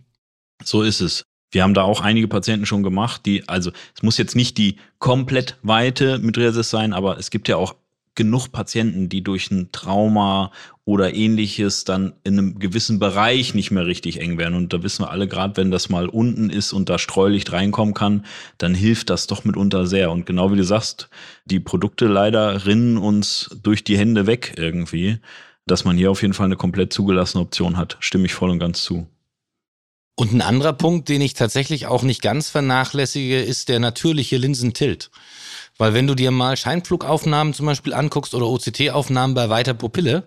So 0.63 0.83
ist 0.83 1.01
es. 1.01 1.23
Wir 1.51 1.63
haben 1.63 1.73
da 1.73 1.83
auch 1.83 1.99
einige 2.01 2.29
Patienten 2.29 2.65
schon 2.65 2.81
gemacht, 2.81 3.25
die, 3.25 3.47
also 3.49 3.71
es 3.93 4.03
muss 4.03 4.17
jetzt 4.17 4.35
nicht 4.35 4.57
die 4.57 4.77
komplett 4.99 5.57
weite 5.63 6.17
Mydriasis 6.19 6.69
sein, 6.69 6.93
aber 6.93 7.17
es 7.17 7.29
gibt 7.29 7.49
ja 7.49 7.57
auch 7.57 7.75
genug 8.15 8.51
Patienten, 8.51 9.09
die 9.09 9.21
durch 9.21 9.51
ein 9.51 9.71
Trauma 9.71 10.51
oder 10.91 11.15
ähnliches 11.15 11.85
dann 11.85 12.11
in 12.25 12.37
einem 12.37 12.59
gewissen 12.59 12.99
Bereich 12.99 13.53
nicht 13.53 13.71
mehr 13.71 13.85
richtig 13.85 14.19
eng 14.19 14.37
werden. 14.37 14.55
Und 14.55 14.73
da 14.73 14.83
wissen 14.83 15.05
wir 15.05 15.09
alle, 15.09 15.25
gerade 15.25 15.55
wenn 15.55 15.71
das 15.71 15.87
mal 15.87 16.09
unten 16.09 16.49
ist 16.49 16.73
und 16.73 16.89
da 16.89 16.99
Streulicht 16.99 17.53
reinkommen 17.53 17.93
kann, 17.93 18.25
dann 18.57 18.75
hilft 18.75 19.09
das 19.09 19.25
doch 19.25 19.45
mitunter 19.45 19.87
sehr. 19.87 20.11
Und 20.11 20.25
genau 20.25 20.51
wie 20.51 20.57
du 20.57 20.65
sagst, 20.65 21.07
die 21.45 21.61
Produkte 21.61 22.07
leider 22.07 22.65
rinnen 22.65 22.97
uns 22.97 23.49
durch 23.63 23.85
die 23.85 23.97
Hände 23.97 24.27
weg 24.27 24.55
irgendwie. 24.57 25.19
Dass 25.65 25.85
man 25.85 25.95
hier 25.95 26.11
auf 26.11 26.23
jeden 26.23 26.33
Fall 26.33 26.47
eine 26.47 26.57
komplett 26.57 26.91
zugelassene 26.91 27.41
Option 27.41 27.77
hat, 27.77 27.95
stimme 28.01 28.25
ich 28.25 28.33
voll 28.33 28.49
und 28.49 28.59
ganz 28.59 28.83
zu. 28.83 29.07
Und 30.15 30.33
ein 30.33 30.41
anderer 30.41 30.73
Punkt, 30.73 31.07
den 31.07 31.21
ich 31.21 31.35
tatsächlich 31.35 31.87
auch 31.87 32.03
nicht 32.03 32.21
ganz 32.21 32.49
vernachlässige, 32.49 33.39
ist 33.39 33.69
der 33.69 33.79
natürliche 33.79 34.35
Linsentilt. 34.35 35.09
Weil 35.77 35.95
wenn 35.95 36.05
du 36.05 36.13
dir 36.13 36.29
mal 36.29 36.57
Scheinflugaufnahmen 36.57 37.55
zum 37.55 37.65
Beispiel 37.65 37.95
anguckst 37.95 38.35
oder 38.35 38.45
OCT-Aufnahmen 38.47 39.33
bei 39.33 39.49
weiter 39.49 39.73
Pupille, 39.73 40.23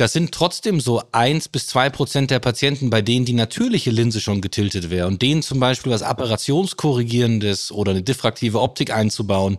Das 0.00 0.14
sind 0.14 0.32
trotzdem 0.32 0.80
so 0.80 1.02
eins 1.12 1.46
bis 1.46 1.66
zwei 1.66 1.90
Prozent 1.90 2.30
der 2.30 2.38
Patienten, 2.38 2.88
bei 2.88 3.02
denen 3.02 3.26
die 3.26 3.34
natürliche 3.34 3.90
Linse 3.90 4.22
schon 4.22 4.40
getiltet 4.40 4.88
wäre 4.88 5.06
und 5.06 5.20
denen 5.20 5.42
zum 5.42 5.60
Beispiel 5.60 5.92
was 5.92 6.02
Apparationskorrigierendes 6.02 7.70
oder 7.70 7.90
eine 7.90 8.02
diffraktive 8.02 8.62
Optik 8.62 8.94
einzubauen, 8.94 9.58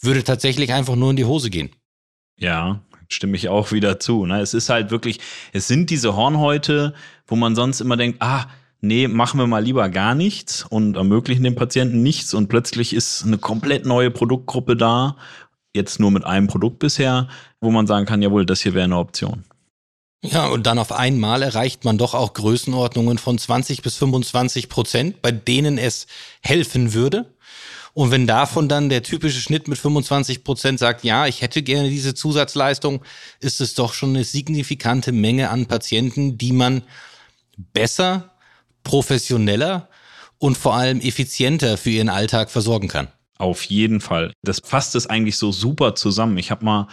würde 0.00 0.22
tatsächlich 0.22 0.72
einfach 0.72 0.94
nur 0.94 1.10
in 1.10 1.16
die 1.16 1.24
Hose 1.24 1.50
gehen. 1.50 1.70
Ja, 2.38 2.82
stimme 3.08 3.36
ich 3.36 3.48
auch 3.48 3.72
wieder 3.72 3.98
zu. 3.98 4.26
Ne? 4.26 4.40
Es 4.40 4.54
ist 4.54 4.68
halt 4.68 4.92
wirklich, 4.92 5.18
es 5.52 5.66
sind 5.66 5.90
diese 5.90 6.14
Hornhäute, 6.14 6.94
wo 7.26 7.34
man 7.34 7.56
sonst 7.56 7.80
immer 7.80 7.96
denkt, 7.96 8.22
ah, 8.22 8.46
nee, 8.80 9.08
machen 9.08 9.40
wir 9.40 9.48
mal 9.48 9.64
lieber 9.64 9.88
gar 9.88 10.14
nichts 10.14 10.64
und 10.64 10.94
ermöglichen 10.94 11.42
dem 11.42 11.56
Patienten 11.56 12.00
nichts 12.04 12.32
und 12.32 12.46
plötzlich 12.46 12.92
ist 12.92 13.24
eine 13.24 13.38
komplett 13.38 13.86
neue 13.86 14.12
Produktgruppe 14.12 14.76
da, 14.76 15.16
jetzt 15.74 15.98
nur 15.98 16.12
mit 16.12 16.24
einem 16.24 16.46
Produkt 16.46 16.78
bisher, 16.78 17.26
wo 17.60 17.72
man 17.72 17.88
sagen 17.88 18.06
kann, 18.06 18.22
jawohl, 18.22 18.46
das 18.46 18.60
hier 18.60 18.74
wäre 18.74 18.84
eine 18.84 18.96
Option. 18.96 19.49
Ja, 20.22 20.48
und 20.48 20.66
dann 20.66 20.78
auf 20.78 20.92
einmal 20.92 21.42
erreicht 21.42 21.84
man 21.84 21.96
doch 21.96 22.14
auch 22.14 22.34
Größenordnungen 22.34 23.16
von 23.16 23.38
20 23.38 23.80
bis 23.82 23.96
25 23.96 24.68
Prozent, 24.68 25.22
bei 25.22 25.32
denen 25.32 25.78
es 25.78 26.06
helfen 26.42 26.92
würde. 26.92 27.34
Und 27.94 28.10
wenn 28.10 28.26
davon 28.26 28.68
dann 28.68 28.88
der 28.88 29.02
typische 29.02 29.40
Schnitt 29.40 29.66
mit 29.66 29.78
25 29.78 30.44
Prozent 30.44 30.78
sagt, 30.78 31.04
ja, 31.04 31.26
ich 31.26 31.42
hätte 31.42 31.62
gerne 31.62 31.88
diese 31.88 32.14
Zusatzleistung, 32.14 33.02
ist 33.40 33.60
es 33.60 33.74
doch 33.74 33.94
schon 33.94 34.10
eine 34.10 34.24
signifikante 34.24 35.10
Menge 35.10 35.50
an 35.50 35.66
Patienten, 35.66 36.38
die 36.38 36.52
man 36.52 36.82
besser, 37.72 38.30
professioneller 38.84 39.88
und 40.38 40.56
vor 40.56 40.74
allem 40.74 41.00
effizienter 41.00 41.76
für 41.76 41.90
ihren 41.90 42.08
Alltag 42.08 42.50
versorgen 42.50 42.88
kann. 42.88 43.08
Auf 43.38 43.64
jeden 43.64 44.00
Fall. 44.00 44.32
Das 44.42 44.60
fasst 44.62 44.94
es 44.94 45.06
eigentlich 45.06 45.36
so 45.36 45.50
super 45.50 45.94
zusammen. 45.94 46.36
Ich 46.38 46.50
habe 46.50 46.64
mal 46.64 46.88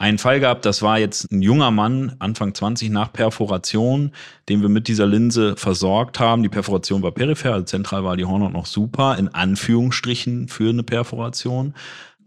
einen 0.00 0.16
Fall 0.16 0.40
gehabt, 0.40 0.64
das 0.64 0.80
war 0.80 0.98
jetzt 0.98 1.30
ein 1.30 1.42
junger 1.42 1.70
Mann, 1.70 2.16
Anfang 2.20 2.54
20 2.54 2.88
nach 2.88 3.12
Perforation, 3.12 4.12
den 4.48 4.62
wir 4.62 4.70
mit 4.70 4.88
dieser 4.88 5.06
Linse 5.06 5.56
versorgt 5.56 6.18
haben. 6.18 6.42
Die 6.42 6.48
Perforation 6.48 7.02
war 7.02 7.12
peripher, 7.12 7.52
also 7.52 7.66
zentral 7.66 8.02
war 8.02 8.16
die 8.16 8.24
Hornhaut 8.24 8.54
noch 8.54 8.64
super, 8.64 9.18
in 9.18 9.28
Anführungsstrichen 9.28 10.48
für 10.48 10.70
eine 10.70 10.84
Perforation. 10.84 11.74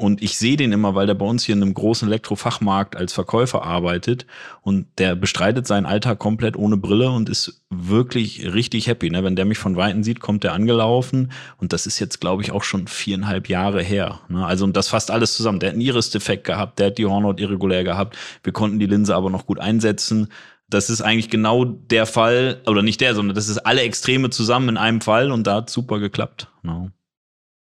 Und 0.03 0.21
ich 0.21 0.37
sehe 0.37 0.57
den 0.57 0.73
immer, 0.73 0.95
weil 0.95 1.07
der 1.07 1.13
bei 1.13 1.25
uns 1.25 1.45
hier 1.45 1.55
in 1.55 1.61
einem 1.61 1.73
großen 1.73 2.09
Elektrofachmarkt 2.09 2.97
als 2.97 3.13
Verkäufer 3.13 3.63
arbeitet 3.63 4.25
und 4.61 4.85
der 4.97 5.15
bestreitet 5.15 5.65
seinen 5.65 5.85
Alltag 5.85 6.19
komplett 6.19 6.57
ohne 6.57 6.75
Brille 6.75 7.09
und 7.09 7.29
ist 7.29 7.63
wirklich 7.69 8.53
richtig 8.53 8.87
happy. 8.87 9.09
Ne? 9.09 9.23
Wenn 9.23 9.37
der 9.37 9.45
mich 9.45 9.59
von 9.59 9.77
Weitem 9.77 10.03
sieht, 10.03 10.19
kommt 10.19 10.43
der 10.43 10.51
angelaufen 10.51 11.31
und 11.55 11.71
das 11.71 11.85
ist 11.85 11.99
jetzt, 11.99 12.19
glaube 12.19 12.41
ich, 12.41 12.51
auch 12.51 12.63
schon 12.63 12.89
viereinhalb 12.89 13.47
Jahre 13.47 13.81
her. 13.81 14.19
Ne? 14.27 14.45
Also 14.45 14.65
und 14.65 14.75
das 14.75 14.89
fasst 14.89 15.09
alles 15.09 15.35
zusammen. 15.35 15.61
Der 15.61 15.69
hat 15.69 15.75
einen 15.75 15.81
Iris-Defekt 15.81 16.43
gehabt, 16.43 16.79
der 16.79 16.87
hat 16.87 16.97
die 16.97 17.05
Hornhaut 17.05 17.39
irregulär 17.39 17.85
gehabt. 17.85 18.17
Wir 18.43 18.51
konnten 18.51 18.79
die 18.79 18.87
Linse 18.87 19.15
aber 19.15 19.29
noch 19.29 19.45
gut 19.45 19.59
einsetzen. 19.59 20.27
Das 20.67 20.89
ist 20.89 20.99
eigentlich 20.99 21.29
genau 21.29 21.63
der 21.63 22.07
Fall, 22.07 22.61
oder 22.67 22.81
nicht 22.81 22.99
der, 22.99 23.15
sondern 23.15 23.35
das 23.35 23.47
ist 23.47 23.59
alle 23.59 23.83
Extreme 23.83 24.31
zusammen 24.31 24.67
in 24.67 24.77
einem 24.77 24.99
Fall 24.99 25.31
und 25.31 25.47
da 25.47 25.55
hat 25.55 25.69
super 25.69 25.99
geklappt. 25.99 26.49
No. 26.61 26.91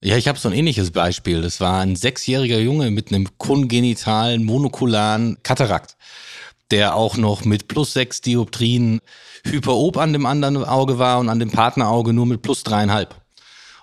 Ja, 0.03 0.17
ich 0.17 0.27
habe 0.27 0.39
so 0.39 0.50
ein 0.50 0.55
ähnliches 0.55 0.89
Beispiel. 0.89 1.43
Das 1.43 1.62
war 1.62 1.79
ein 1.81 1.96
sechsjähriger 1.96 2.58
Junge 2.58 2.89
mit 2.89 3.10
einem 3.10 3.27
kongenitalen 3.38 4.43
monokularen 4.43 5.38
Katarakt, 5.43 5.96
der 6.72 6.96
auch 6.96 7.17
noch 7.17 7.46
mit 7.46 7.67
plus 7.67 7.93
sechs 7.93 8.20
Dioptrien 8.20 9.01
hyperop 9.43 9.98
an 9.98 10.12
dem 10.12 10.25
anderen 10.25 10.65
Auge 10.65 10.98
war 10.98 11.20
und 11.20 11.29
an 11.29 11.38
dem 11.38 11.51
Partnerauge 11.51 12.13
nur 12.13 12.25
mit 12.25 12.41
plus 12.41 12.63
dreieinhalb. 12.63 13.13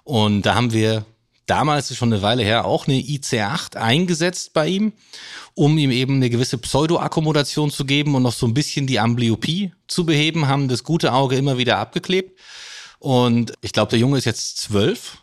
Und 0.03 0.43
da 0.43 0.57
haben 0.57 0.73
wir 0.73 1.07
damals, 1.47 1.95
schon 1.95 2.13
eine 2.13 2.21
Weile 2.21 2.43
her, 2.43 2.65
auch 2.65 2.89
eine 2.89 2.97
IC8 2.97 3.77
eingesetzt 3.77 4.53
bei 4.55 4.67
ihm, 4.67 4.95
um 5.55 5.79
ihm 5.79 5.93
eben 5.93 6.17
eine 6.17 6.31
gewisse 6.31 6.59
Pseudoakkommodation 6.59 7.71
zu 7.71 7.85
geben 7.85 8.17
und 8.17 8.25
noch 8.25 8.33
so 8.33 8.47
ein 8.47 8.55
bisschen 8.55 8.89
die 8.89 8.99
Amblyopie 8.99 9.73
zu 9.87 10.05
beheben, 10.05 10.49
haben 10.49 10.67
das 10.67 10.83
gute 10.83 11.13
Auge 11.13 11.37
immer 11.37 11.59
wieder 11.59 11.79
abgeklebt. 11.79 12.41
Und 12.99 13.53
ich 13.61 13.73
glaube, 13.73 13.91
der 13.91 14.01
Junge 14.01 14.19
ist 14.19 14.25
jetzt 14.25 14.59
zwölf 14.59 15.18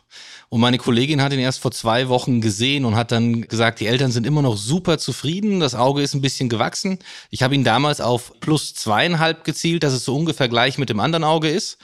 und 0.48 0.60
meine 0.60 0.78
Kollegin 0.78 1.20
hat 1.20 1.32
ihn 1.32 1.40
erst 1.40 1.60
vor 1.60 1.72
zwei 1.72 2.08
Wochen 2.08 2.40
gesehen 2.40 2.84
und 2.84 2.94
hat 2.94 3.10
dann 3.10 3.42
gesagt, 3.42 3.80
die 3.80 3.86
Eltern 3.86 4.12
sind 4.12 4.26
immer 4.26 4.42
noch 4.42 4.56
super 4.56 4.96
zufrieden. 4.98 5.58
Das 5.58 5.74
Auge 5.74 6.02
ist 6.02 6.14
ein 6.14 6.20
bisschen 6.20 6.48
gewachsen. 6.48 6.98
Ich 7.30 7.42
habe 7.42 7.54
ihn 7.54 7.64
damals 7.64 8.00
auf 8.00 8.32
plus 8.38 8.74
zweieinhalb 8.74 9.42
gezielt, 9.42 9.82
dass 9.82 9.92
es 9.92 10.04
so 10.04 10.14
ungefähr 10.14 10.48
gleich 10.48 10.78
mit 10.78 10.88
dem 10.88 11.00
anderen 11.00 11.24
Auge 11.24 11.48
ist. 11.48 11.78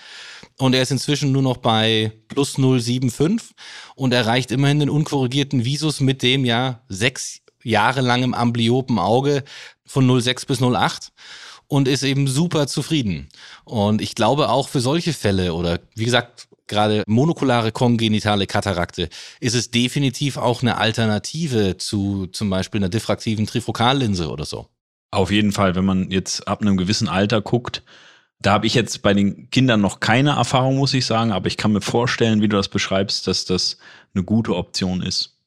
Und 0.59 0.75
er 0.75 0.83
ist 0.83 0.93
inzwischen 0.93 1.33
nur 1.33 1.43
noch 1.43 1.57
bei 1.57 2.13
plus 2.29 2.57
0,75 2.57 3.41
und 3.97 4.13
erreicht 4.13 4.53
immerhin 4.53 4.79
den 4.79 4.91
unkorrigierten 4.91 5.65
Visus 5.65 6.01
mit 6.01 6.23
dem 6.23 6.45
ja 6.45 6.83
sechs 6.89 7.41
Jahre 7.65 8.01
langem 8.01 8.33
ambliopen 8.33 8.99
Auge 8.99 9.43
von 9.85 10.09
0,6 10.09 10.47
bis 10.47 10.61
0,8 10.61 11.11
und 11.73 11.89
ist 11.89 12.03
eben 12.03 12.29
super 12.29 12.67
zufrieden. 12.67 13.31
Und 13.65 14.03
ich 14.03 14.15
glaube 14.15 14.51
auch 14.51 14.69
für 14.69 14.81
solche 14.81 15.15
Fälle 15.15 15.55
oder 15.55 15.81
wie 15.95 16.05
gesagt, 16.05 16.47
gerade 16.67 17.03
monokulare 17.07 17.73
kongenitale 17.73 18.47
Katarakte, 18.47 19.09
ist 19.41 19.55
es 19.55 19.71
definitiv 19.71 20.37
auch 20.37 20.61
eine 20.61 20.77
Alternative 20.77 21.79
zu 21.79 22.27
zum 22.27 22.51
Beispiel 22.51 22.81
einer 22.81 22.91
diffraktiven 22.91 23.47
Trifokallinse 23.47 24.29
oder 24.29 24.45
so. 24.45 24.67
Auf 25.11 25.31
jeden 25.31 25.51
Fall, 25.51 25.75
wenn 25.75 25.87
man 25.87 26.11
jetzt 26.11 26.47
ab 26.47 26.61
einem 26.61 26.77
gewissen 26.77 27.09
Alter 27.09 27.41
guckt, 27.41 27.83
da 28.39 28.53
habe 28.53 28.67
ich 28.67 28.75
jetzt 28.75 29.01
bei 29.01 29.15
den 29.15 29.49
Kindern 29.49 29.81
noch 29.81 29.99
keine 29.99 30.33
Erfahrung, 30.33 30.77
muss 30.77 30.93
ich 30.93 31.07
sagen, 31.07 31.33
aber 31.33 31.47
ich 31.47 31.57
kann 31.57 31.73
mir 31.73 31.81
vorstellen, 31.81 32.43
wie 32.43 32.49
du 32.49 32.57
das 32.59 32.69
beschreibst, 32.69 33.27
dass 33.27 33.47
das 33.47 33.79
eine 34.15 34.25
gute 34.25 34.55
Option 34.57 35.01
ist. 35.01 35.39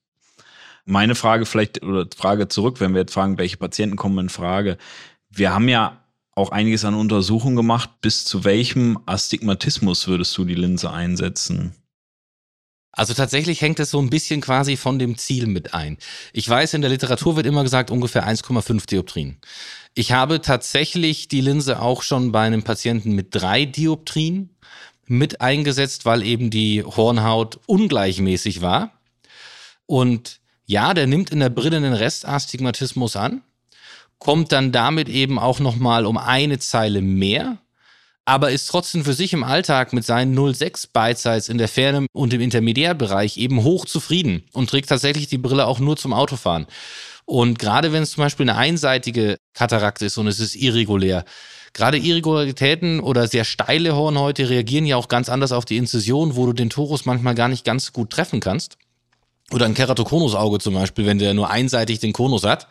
Meine 0.85 1.13
Frage 1.13 1.45
vielleicht 1.45 1.83
oder 1.83 2.07
Frage 2.17 2.47
zurück, 2.47 2.79
wenn 2.79 2.95
wir 2.95 3.01
jetzt 3.01 3.13
fragen, 3.13 3.37
welche 3.37 3.57
Patienten 3.57 3.95
kommen 3.95 4.17
in 4.17 4.29
Frage. 4.29 4.79
Wir 5.29 5.53
haben 5.53 5.69
ja 5.69 6.01
auch 6.35 6.49
einiges 6.49 6.85
an 6.85 6.93
Untersuchungen 6.93 7.55
gemacht. 7.55 7.89
Bis 8.01 8.25
zu 8.25 8.43
welchem 8.43 8.99
Astigmatismus 9.05 10.07
würdest 10.07 10.37
du 10.37 10.45
die 10.45 10.55
Linse 10.55 10.91
einsetzen? 10.91 11.73
Also 12.91 13.13
tatsächlich 13.13 13.61
hängt 13.61 13.79
es 13.79 13.91
so 13.91 13.99
ein 13.99 14.09
bisschen 14.09 14.39
quasi 14.39 14.77
von 14.77 14.99
dem 14.99 15.17
Ziel 15.17 15.47
mit 15.47 15.73
ein. 15.73 15.97
Ich 16.31 16.47
weiß, 16.47 16.73
in 16.75 16.81
der 16.81 16.91
Literatur 16.91 17.35
wird 17.35 17.45
immer 17.45 17.63
gesagt 17.63 17.91
ungefähr 17.91 18.25
1,5 18.25 18.85
Dioptrien. 18.87 19.37
Ich 19.95 20.13
habe 20.13 20.41
tatsächlich 20.41 21.27
die 21.27 21.41
Linse 21.41 21.81
auch 21.81 22.03
schon 22.03 22.31
bei 22.31 22.41
einem 22.41 22.63
Patienten 22.63 23.13
mit 23.13 23.35
drei 23.35 23.65
Dioptrien 23.65 24.55
mit 25.07 25.41
eingesetzt, 25.41 26.05
weil 26.05 26.23
eben 26.23 26.49
die 26.49 26.83
Hornhaut 26.83 27.59
ungleichmäßig 27.65 28.61
war. 28.61 28.91
Und 29.85 30.39
ja, 30.65 30.93
der 30.93 31.05
nimmt 31.05 31.29
in 31.31 31.39
der 31.39 31.49
Brille 31.49 31.77
einen 31.77 31.93
Restastigmatismus 31.93 33.15
an 33.15 33.43
kommt 34.19 34.51
dann 34.51 34.71
damit 34.71 35.09
eben 35.09 35.39
auch 35.39 35.59
nochmal 35.59 36.05
um 36.05 36.17
eine 36.17 36.59
Zeile 36.59 37.01
mehr, 37.01 37.57
aber 38.25 38.51
ist 38.51 38.67
trotzdem 38.67 39.05
für 39.05 39.13
sich 39.13 39.33
im 39.33 39.43
Alltag 39.43 39.93
mit 39.93 40.03
seinen 40.03 40.35
0,6 40.37 40.87
Byte 40.91 41.19
Size 41.19 41.51
in 41.51 41.59
der 41.59 41.67
Ferne 41.67 42.07
und 42.11 42.33
im 42.33 42.41
Intermediärbereich 42.41 43.37
eben 43.37 43.63
hoch 43.63 43.85
zufrieden 43.85 44.43
und 44.51 44.69
trägt 44.69 44.89
tatsächlich 44.89 45.27
die 45.27 45.37
Brille 45.37 45.67
auch 45.67 45.79
nur 45.79 45.95
zum 45.95 46.13
Autofahren. 46.13 46.65
Und 47.25 47.59
gerade 47.59 47.91
wenn 47.91 48.03
es 48.03 48.11
zum 48.11 48.23
Beispiel 48.23 48.49
eine 48.49 48.57
einseitige 48.57 49.37
Katarakt 49.53 50.01
ist 50.01 50.17
und 50.17 50.27
es 50.27 50.39
ist 50.39 50.55
irregulär, 50.55 51.25
gerade 51.73 51.97
Irregularitäten 51.97 52.99
oder 52.99 53.27
sehr 53.27 53.43
steile 53.43 53.95
Hornhäute 53.95 54.49
reagieren 54.49 54.85
ja 54.85 54.95
auch 54.95 55.07
ganz 55.07 55.29
anders 55.29 55.51
auf 55.51 55.65
die 55.65 55.77
Inzision, 55.77 56.35
wo 56.35 56.45
du 56.45 56.53
den 56.53 56.69
Torus 56.69 57.05
manchmal 57.05 57.35
gar 57.35 57.49
nicht 57.49 57.65
ganz 57.65 57.93
gut 57.93 58.11
treffen 58.11 58.39
kannst. 58.39 58.77
Oder 59.51 59.65
ein 59.65 59.75
Keratokonusauge 59.75 60.59
zum 60.59 60.73
Beispiel, 60.73 61.05
wenn 61.05 61.19
der 61.19 61.35
nur 61.35 61.51
einseitig 61.51 61.99
den 61.99 62.13
Konus 62.13 62.43
hat. 62.43 62.67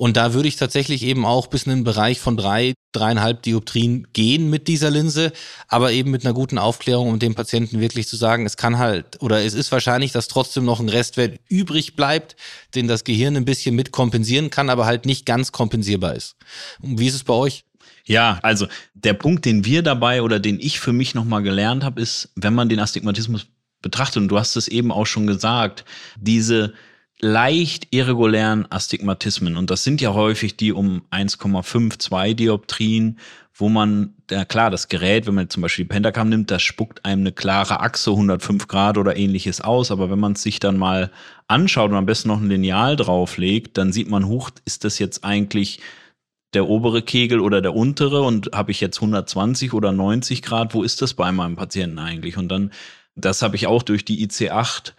Und 0.00 0.16
da 0.16 0.32
würde 0.32 0.48
ich 0.48 0.56
tatsächlich 0.56 1.02
eben 1.02 1.26
auch 1.26 1.48
bis 1.48 1.64
in 1.64 1.72
den 1.72 1.84
Bereich 1.84 2.20
von 2.20 2.38
drei, 2.38 2.72
dreieinhalb 2.92 3.42
Dioptrien 3.42 4.06
gehen 4.14 4.48
mit 4.48 4.66
dieser 4.66 4.90
Linse, 4.90 5.30
aber 5.68 5.92
eben 5.92 6.10
mit 6.10 6.24
einer 6.24 6.32
guten 6.32 6.56
Aufklärung, 6.56 7.10
um 7.10 7.18
dem 7.18 7.34
Patienten 7.34 7.80
wirklich 7.80 8.08
zu 8.08 8.16
sagen, 8.16 8.46
es 8.46 8.56
kann 8.56 8.78
halt 8.78 9.20
oder 9.20 9.44
es 9.44 9.52
ist 9.52 9.70
wahrscheinlich, 9.72 10.10
dass 10.12 10.26
trotzdem 10.26 10.64
noch 10.64 10.80
ein 10.80 10.88
Restwert 10.88 11.38
übrig 11.50 11.96
bleibt, 11.96 12.34
den 12.74 12.88
das 12.88 13.04
Gehirn 13.04 13.36
ein 13.36 13.44
bisschen 13.44 13.76
mit 13.76 13.92
kompensieren 13.92 14.48
kann, 14.48 14.70
aber 14.70 14.86
halt 14.86 15.04
nicht 15.04 15.26
ganz 15.26 15.52
kompensierbar 15.52 16.14
ist. 16.14 16.34
Und 16.80 16.98
wie 16.98 17.08
ist 17.08 17.14
es 17.16 17.24
bei 17.24 17.34
euch? 17.34 17.64
Ja, 18.06 18.38
also 18.42 18.68
der 18.94 19.12
Punkt, 19.12 19.44
den 19.44 19.66
wir 19.66 19.82
dabei 19.82 20.22
oder 20.22 20.40
den 20.40 20.60
ich 20.60 20.80
für 20.80 20.94
mich 20.94 21.14
nochmal 21.14 21.42
gelernt 21.42 21.84
habe, 21.84 22.00
ist, 22.00 22.30
wenn 22.36 22.54
man 22.54 22.70
den 22.70 22.80
Astigmatismus 22.80 23.48
betrachtet, 23.82 24.22
und 24.22 24.28
du 24.28 24.38
hast 24.38 24.56
es 24.56 24.66
eben 24.66 24.92
auch 24.92 25.06
schon 25.06 25.26
gesagt, 25.26 25.84
diese 26.18 26.72
leicht 27.20 27.88
irregulären 27.90 28.66
Astigmatismen. 28.70 29.56
Und 29.56 29.70
das 29.70 29.84
sind 29.84 30.00
ja 30.00 30.14
häufig 30.14 30.56
die 30.56 30.72
um 30.72 31.02
1,5, 31.10 31.98
2 31.98 32.34
Dioptrien, 32.34 33.18
wo 33.54 33.68
man, 33.68 34.14
ja 34.30 34.44
klar, 34.44 34.70
das 34.70 34.88
Gerät, 34.88 35.26
wenn 35.26 35.34
man 35.34 35.50
zum 35.50 35.62
Beispiel 35.62 35.84
die 35.84 35.90
Pentacam 35.90 36.30
nimmt, 36.30 36.50
das 36.50 36.62
spuckt 36.62 37.04
einem 37.04 37.22
eine 37.22 37.32
klare 37.32 37.80
Achse 37.80 38.10
105 38.10 38.68
Grad 38.68 38.96
oder 38.96 39.16
ähnliches 39.16 39.60
aus. 39.60 39.90
Aber 39.90 40.10
wenn 40.10 40.18
man 40.18 40.32
es 40.32 40.42
sich 40.42 40.60
dann 40.60 40.78
mal 40.78 41.10
anschaut 41.46 41.90
und 41.90 41.96
am 41.96 42.06
besten 42.06 42.28
noch 42.28 42.40
ein 42.40 42.48
Lineal 42.48 42.96
drauflegt, 42.96 43.76
dann 43.76 43.92
sieht 43.92 44.08
man, 44.08 44.26
hoch, 44.26 44.50
ist 44.64 44.84
das 44.84 44.98
jetzt 44.98 45.24
eigentlich 45.24 45.80
der 46.54 46.68
obere 46.68 47.02
Kegel 47.02 47.40
oder 47.40 47.60
der 47.60 47.76
untere 47.76 48.22
und 48.22 48.50
habe 48.52 48.72
ich 48.72 48.80
jetzt 48.80 48.96
120 48.96 49.72
oder 49.72 49.92
90 49.92 50.42
Grad, 50.42 50.74
wo 50.74 50.82
ist 50.82 51.00
das 51.00 51.14
bei 51.14 51.30
meinem 51.30 51.54
Patienten 51.54 51.98
eigentlich? 51.98 52.36
Und 52.36 52.48
dann 52.48 52.72
das 53.24 53.42
habe 53.42 53.56
ich 53.56 53.66
auch 53.66 53.82
durch 53.82 54.04
die 54.04 54.26
IC8 54.26 54.92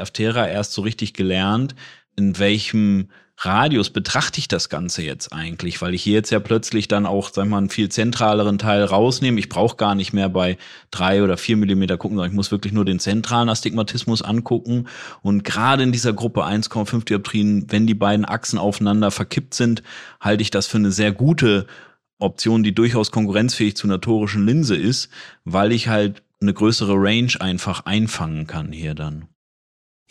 Aftera 0.00 0.48
erst 0.48 0.72
so 0.72 0.82
richtig 0.82 1.14
gelernt, 1.14 1.74
in 2.16 2.38
welchem 2.38 3.08
Radius 3.44 3.90
betrachte 3.90 4.38
ich 4.38 4.46
das 4.46 4.68
Ganze 4.68 5.02
jetzt 5.02 5.32
eigentlich? 5.32 5.82
Weil 5.82 5.94
ich 5.94 6.02
hier 6.02 6.12
jetzt 6.14 6.30
ja 6.30 6.38
plötzlich 6.38 6.86
dann 6.86 7.06
auch, 7.06 7.30
sag 7.32 7.48
mal, 7.48 7.58
einen 7.58 7.70
viel 7.70 7.88
zentraleren 7.88 8.58
Teil 8.58 8.84
rausnehme. 8.84 9.40
Ich 9.40 9.48
brauche 9.48 9.76
gar 9.76 9.94
nicht 9.94 10.12
mehr 10.12 10.28
bei 10.28 10.58
drei 10.90 11.24
oder 11.24 11.36
vier 11.36 11.56
Millimeter 11.56 11.96
gucken, 11.96 12.16
sondern 12.16 12.30
ich 12.30 12.36
muss 12.36 12.52
wirklich 12.52 12.72
nur 12.72 12.84
den 12.84 13.00
zentralen 13.00 13.48
Astigmatismus 13.48 14.22
angucken. 14.22 14.86
Und 15.22 15.42
gerade 15.42 15.82
in 15.82 15.92
dieser 15.92 16.12
Gruppe 16.12 16.44
1,5 16.44 17.04
Dioptrien, 17.04 17.66
wenn 17.68 17.86
die 17.86 17.94
beiden 17.94 18.24
Achsen 18.24 18.58
aufeinander 18.58 19.10
verkippt 19.10 19.54
sind, 19.54 19.82
halte 20.20 20.42
ich 20.42 20.50
das 20.50 20.68
für 20.68 20.78
eine 20.78 20.92
sehr 20.92 21.10
gute 21.10 21.66
Option, 22.18 22.62
die 22.62 22.74
durchaus 22.74 23.10
konkurrenzfähig 23.10 23.76
zu 23.76 23.88
einer 23.88 24.00
torischen 24.00 24.46
Linse 24.46 24.76
ist, 24.76 25.08
weil 25.44 25.72
ich 25.72 25.88
halt 25.88 26.22
eine 26.42 26.54
größere 26.54 26.94
Range 26.94 27.32
einfach 27.40 27.86
einfangen 27.86 28.46
kann 28.46 28.72
hier 28.72 28.94
dann. 28.94 29.28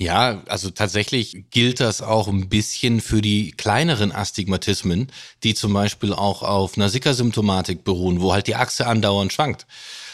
Ja, 0.02 0.42
also 0.48 0.72
tatsächlich 0.72 1.46
gilt 1.52 1.80
das 1.80 2.02
auch 2.02 2.28
ein 2.28 2.50
bisschen 2.50 3.02
für 3.02 3.22
die 3.22 3.52
kleineren 3.52 4.12
Astigmatismen, 4.12 5.12
die 5.44 5.54
zum 5.54 5.74
Beispiel 5.74 6.12
auch 6.12 6.42
auf 6.42 6.76
einer 6.76 6.90
Sickersymptomatik 6.90 7.84
beruhen, 7.84 8.20
wo 8.20 8.34
halt 8.34 8.48
die 8.48 8.56
Achse 8.56 8.88
andauernd 8.88 9.32
schwankt. 9.32 9.68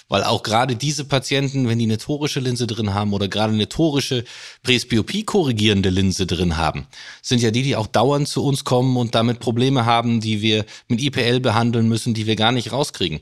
Weil 0.10 0.24
auch 0.24 0.42
gerade 0.42 0.78
diese 0.78 1.04
Patienten, 1.04 1.68
wenn 1.68 1.80
die 1.80 1.86
eine 1.86 1.98
torische 1.98 2.40
Linse 2.40 2.66
drin 2.66 2.94
haben 2.94 3.12
oder 3.12 3.28
gerade 3.28 3.54
eine 3.54 3.68
torische 3.68 4.24
Presbyopie 4.64 5.24
korrigierende 5.24 5.90
Linse 5.90 6.26
drin 6.26 6.56
haben, 6.56 6.88
sind 7.22 7.42
ja 7.42 7.52
die, 7.52 7.64
die 7.64 7.76
auch 7.76 7.88
dauernd 7.88 8.28
zu 8.28 8.44
uns 8.44 8.64
kommen 8.64 8.96
und 8.96 9.16
damit 9.16 9.40
Probleme 9.40 9.86
haben, 9.86 10.22
die 10.22 10.42
wir 10.42 10.66
mit 10.88 11.02
IPL 11.02 11.42
behandeln 11.42 11.90
müssen, 11.90 12.14
die 12.14 12.26
wir 12.26 12.38
gar 12.38 12.54
nicht 12.54 12.72
rauskriegen. 12.72 13.20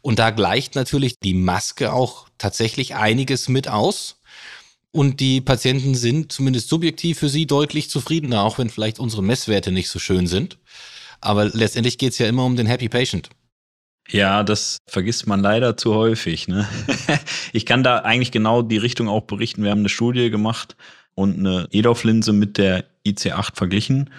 Und 0.00 0.18
da 0.18 0.30
gleicht 0.30 0.74
natürlich 0.74 1.18
die 1.18 1.34
Maske 1.34 1.92
auch 1.92 2.26
tatsächlich 2.38 2.94
einiges 2.94 3.48
mit 3.48 3.68
aus. 3.68 4.16
Und 4.90 5.20
die 5.20 5.40
Patienten 5.40 5.94
sind 5.94 6.32
zumindest 6.32 6.68
subjektiv 6.68 7.18
für 7.18 7.28
sie 7.28 7.46
deutlich 7.46 7.88
zufriedener, 7.88 8.42
auch 8.42 8.58
wenn 8.58 8.68
vielleicht 8.68 8.98
unsere 8.98 9.22
Messwerte 9.22 9.70
nicht 9.70 9.88
so 9.88 9.98
schön 9.98 10.26
sind. 10.26 10.58
Aber 11.20 11.46
letztendlich 11.46 11.98
geht 11.98 12.12
es 12.12 12.18
ja 12.18 12.26
immer 12.26 12.44
um 12.44 12.56
den 12.56 12.66
Happy 12.66 12.88
Patient. 12.88 13.30
Ja, 14.12 14.42
das 14.42 14.76
vergisst 14.86 15.26
man 15.26 15.40
leider 15.40 15.78
zu 15.78 15.94
häufig. 15.94 16.46
Ne? 16.46 16.68
ich 17.54 17.64
kann 17.64 17.82
da 17.82 18.00
eigentlich 18.00 18.30
genau 18.30 18.60
die 18.60 18.76
Richtung 18.76 19.08
auch 19.08 19.22
berichten. 19.22 19.64
Wir 19.64 19.70
haben 19.70 19.78
eine 19.78 19.88
Studie 19.88 20.30
gemacht 20.30 20.76
und 21.14 21.38
eine 21.38 21.66
EDOF-Linse 21.70 22.34
mit 22.34 22.58
der 22.58 22.84
IC8 23.06 23.56
verglichen 23.56 24.10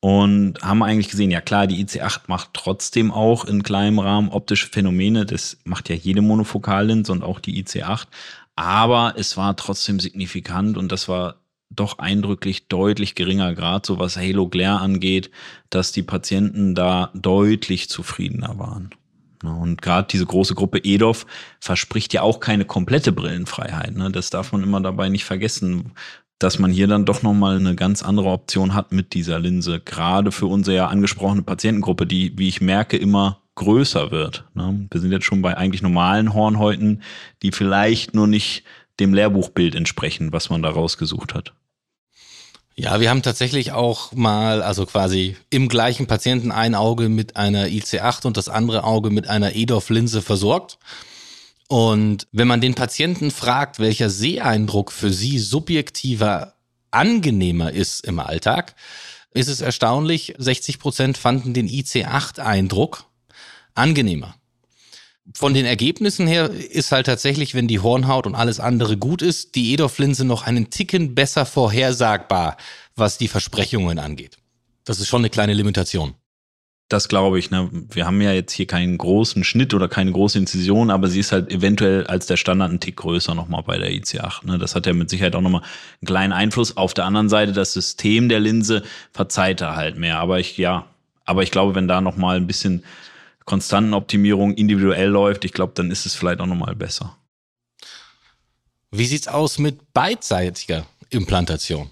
und 0.00 0.60
haben 0.60 0.82
eigentlich 0.82 1.08
gesehen, 1.08 1.30
ja 1.30 1.40
klar, 1.40 1.68
die 1.68 1.84
IC8 1.84 2.22
macht 2.26 2.50
trotzdem 2.52 3.12
auch 3.12 3.44
in 3.44 3.62
kleinem 3.62 4.00
Rahmen 4.00 4.30
optische 4.30 4.66
Phänomene. 4.66 5.24
Das 5.24 5.58
macht 5.62 5.88
ja 5.88 5.94
jede 5.94 6.20
Monofokallinse 6.20 7.12
und 7.12 7.22
auch 7.22 7.38
die 7.38 7.62
IC8. 7.62 8.06
Aber 8.56 9.14
es 9.16 9.36
war 9.36 9.54
trotzdem 9.56 10.00
signifikant 10.00 10.76
und 10.76 10.90
das 10.90 11.08
war 11.08 11.36
doch 11.70 12.00
eindrücklich 12.00 12.66
deutlich 12.66 13.14
geringer 13.14 13.54
Grad, 13.54 13.86
so 13.86 14.00
was 14.00 14.16
Halo 14.16 14.48
Glare 14.48 14.80
angeht, 14.80 15.30
dass 15.70 15.92
die 15.92 16.02
Patienten 16.02 16.74
da 16.74 17.10
deutlich 17.14 17.88
zufriedener 17.88 18.58
waren. 18.58 18.90
Und 19.44 19.82
gerade 19.82 20.08
diese 20.10 20.26
große 20.26 20.54
Gruppe 20.54 20.80
EDOF 20.84 21.26
verspricht 21.60 22.12
ja 22.12 22.22
auch 22.22 22.40
keine 22.40 22.64
komplette 22.64 23.12
Brillenfreiheit. 23.12 23.96
Ne? 23.96 24.10
Das 24.10 24.30
darf 24.30 24.52
man 24.52 24.62
immer 24.62 24.80
dabei 24.80 25.08
nicht 25.08 25.24
vergessen, 25.24 25.92
dass 26.38 26.58
man 26.58 26.70
hier 26.70 26.86
dann 26.86 27.04
doch 27.04 27.22
nochmal 27.22 27.56
eine 27.56 27.74
ganz 27.74 28.02
andere 28.02 28.28
Option 28.28 28.74
hat 28.74 28.92
mit 28.92 29.14
dieser 29.14 29.38
Linse. 29.38 29.80
Gerade 29.80 30.32
für 30.32 30.46
unsere 30.46 30.76
ja 30.76 30.86
angesprochene 30.86 31.42
Patientengruppe, 31.42 32.06
die, 32.06 32.38
wie 32.38 32.48
ich 32.48 32.60
merke, 32.60 32.96
immer 32.96 33.40
größer 33.56 34.10
wird. 34.10 34.44
Ne? 34.54 34.86
Wir 34.90 35.00
sind 35.00 35.10
jetzt 35.10 35.24
schon 35.24 35.42
bei 35.42 35.56
eigentlich 35.56 35.82
normalen 35.82 36.32
Hornhäuten, 36.32 37.02
die 37.42 37.50
vielleicht 37.50 38.14
nur 38.14 38.28
nicht 38.28 38.64
dem 39.00 39.14
Lehrbuchbild 39.14 39.74
entsprechen, 39.74 40.32
was 40.32 40.50
man 40.50 40.62
da 40.62 40.70
rausgesucht 40.70 41.34
hat. 41.34 41.54
Ja, 42.80 43.00
wir 43.00 43.10
haben 43.10 43.22
tatsächlich 43.22 43.72
auch 43.72 44.12
mal, 44.12 44.62
also 44.62 44.86
quasi 44.86 45.36
im 45.50 45.68
gleichen 45.68 46.06
Patienten 46.06 46.52
ein 46.52 46.76
Auge 46.76 47.08
mit 47.08 47.34
einer 47.34 47.66
IC8 47.66 48.24
und 48.24 48.36
das 48.36 48.48
andere 48.48 48.84
Auge 48.84 49.10
mit 49.10 49.26
einer 49.26 49.56
EDOF-Linse 49.56 50.22
versorgt. 50.22 50.78
Und 51.66 52.28
wenn 52.30 52.46
man 52.46 52.60
den 52.60 52.76
Patienten 52.76 53.32
fragt, 53.32 53.80
welcher 53.80 54.10
Seeeindruck 54.10 54.92
für 54.92 55.12
sie 55.12 55.40
subjektiver 55.40 56.54
angenehmer 56.92 57.72
ist 57.72 58.06
im 58.06 58.20
Alltag, 58.20 58.76
ist 59.34 59.48
es 59.48 59.60
erstaunlich, 59.60 60.34
60 60.38 60.78
Prozent 60.78 61.18
fanden 61.18 61.54
den 61.54 61.68
IC8-Eindruck 61.68 63.06
angenehmer. 63.74 64.36
Von 65.34 65.54
den 65.54 65.66
Ergebnissen 65.66 66.26
her 66.26 66.50
ist 66.50 66.92
halt 66.92 67.06
tatsächlich, 67.06 67.54
wenn 67.54 67.68
die 67.68 67.80
Hornhaut 67.80 68.26
und 68.26 68.34
alles 68.34 68.60
andere 68.60 68.96
gut 68.96 69.20
ist, 69.22 69.54
die 69.54 69.72
EDOF-Linse 69.74 70.24
noch 70.24 70.46
einen 70.46 70.70
Ticken 70.70 71.14
besser 71.14 71.44
vorhersagbar, 71.44 72.56
was 72.96 73.18
die 73.18 73.28
Versprechungen 73.28 73.98
angeht. 73.98 74.38
Das 74.84 75.00
ist 75.00 75.08
schon 75.08 75.20
eine 75.20 75.30
kleine 75.30 75.52
Limitation. 75.52 76.14
Das 76.88 77.08
glaube 77.08 77.38
ich. 77.38 77.50
Ne? 77.50 77.68
Wir 77.90 78.06
haben 78.06 78.22
ja 78.22 78.32
jetzt 78.32 78.52
hier 78.52 78.66
keinen 78.66 78.96
großen 78.96 79.44
Schnitt 79.44 79.74
oder 79.74 79.88
keine 79.88 80.10
große 80.10 80.38
Inzision, 80.38 80.90
aber 80.90 81.08
sie 81.08 81.20
ist 81.20 81.32
halt 81.32 81.52
eventuell 81.52 82.06
als 82.06 82.26
der 82.26 82.38
Standard 82.38 82.72
ein 82.72 82.80
Tick 82.80 82.96
größer 82.96 83.34
nochmal 83.34 83.62
bei 83.62 83.76
der 83.76 83.90
IC8. 83.90 84.46
Ne? 84.46 84.58
Das 84.58 84.74
hat 84.74 84.86
ja 84.86 84.94
mit 84.94 85.10
Sicherheit 85.10 85.36
auch 85.36 85.42
nochmal 85.42 85.60
einen 85.60 86.06
kleinen 86.06 86.32
Einfluss. 86.32 86.78
Auf 86.78 86.94
der 86.94 87.04
anderen 87.04 87.28
Seite, 87.28 87.52
das 87.52 87.74
System 87.74 88.30
der 88.30 88.40
Linse 88.40 88.82
verzeiht 89.12 89.60
er 89.60 89.76
halt 89.76 89.98
mehr. 89.98 90.18
Aber 90.18 90.40
ich, 90.40 90.56
ja, 90.56 90.86
aber 91.26 91.42
ich 91.42 91.50
glaube, 91.50 91.74
wenn 91.74 91.88
da 91.88 92.00
nochmal 92.00 92.36
ein 92.36 92.46
bisschen 92.46 92.84
Konstantenoptimierung 93.48 94.52
individuell 94.52 95.08
läuft, 95.08 95.44
ich 95.46 95.52
glaube, 95.52 95.72
dann 95.74 95.90
ist 95.90 96.04
es 96.04 96.14
vielleicht 96.14 96.40
auch 96.40 96.46
nochmal 96.46 96.76
besser. 96.76 97.16
Wie 98.90 99.06
sieht's 99.06 99.26
aus 99.26 99.58
mit 99.58 99.94
beidseitiger 99.94 100.84
Implantation? 101.08 101.88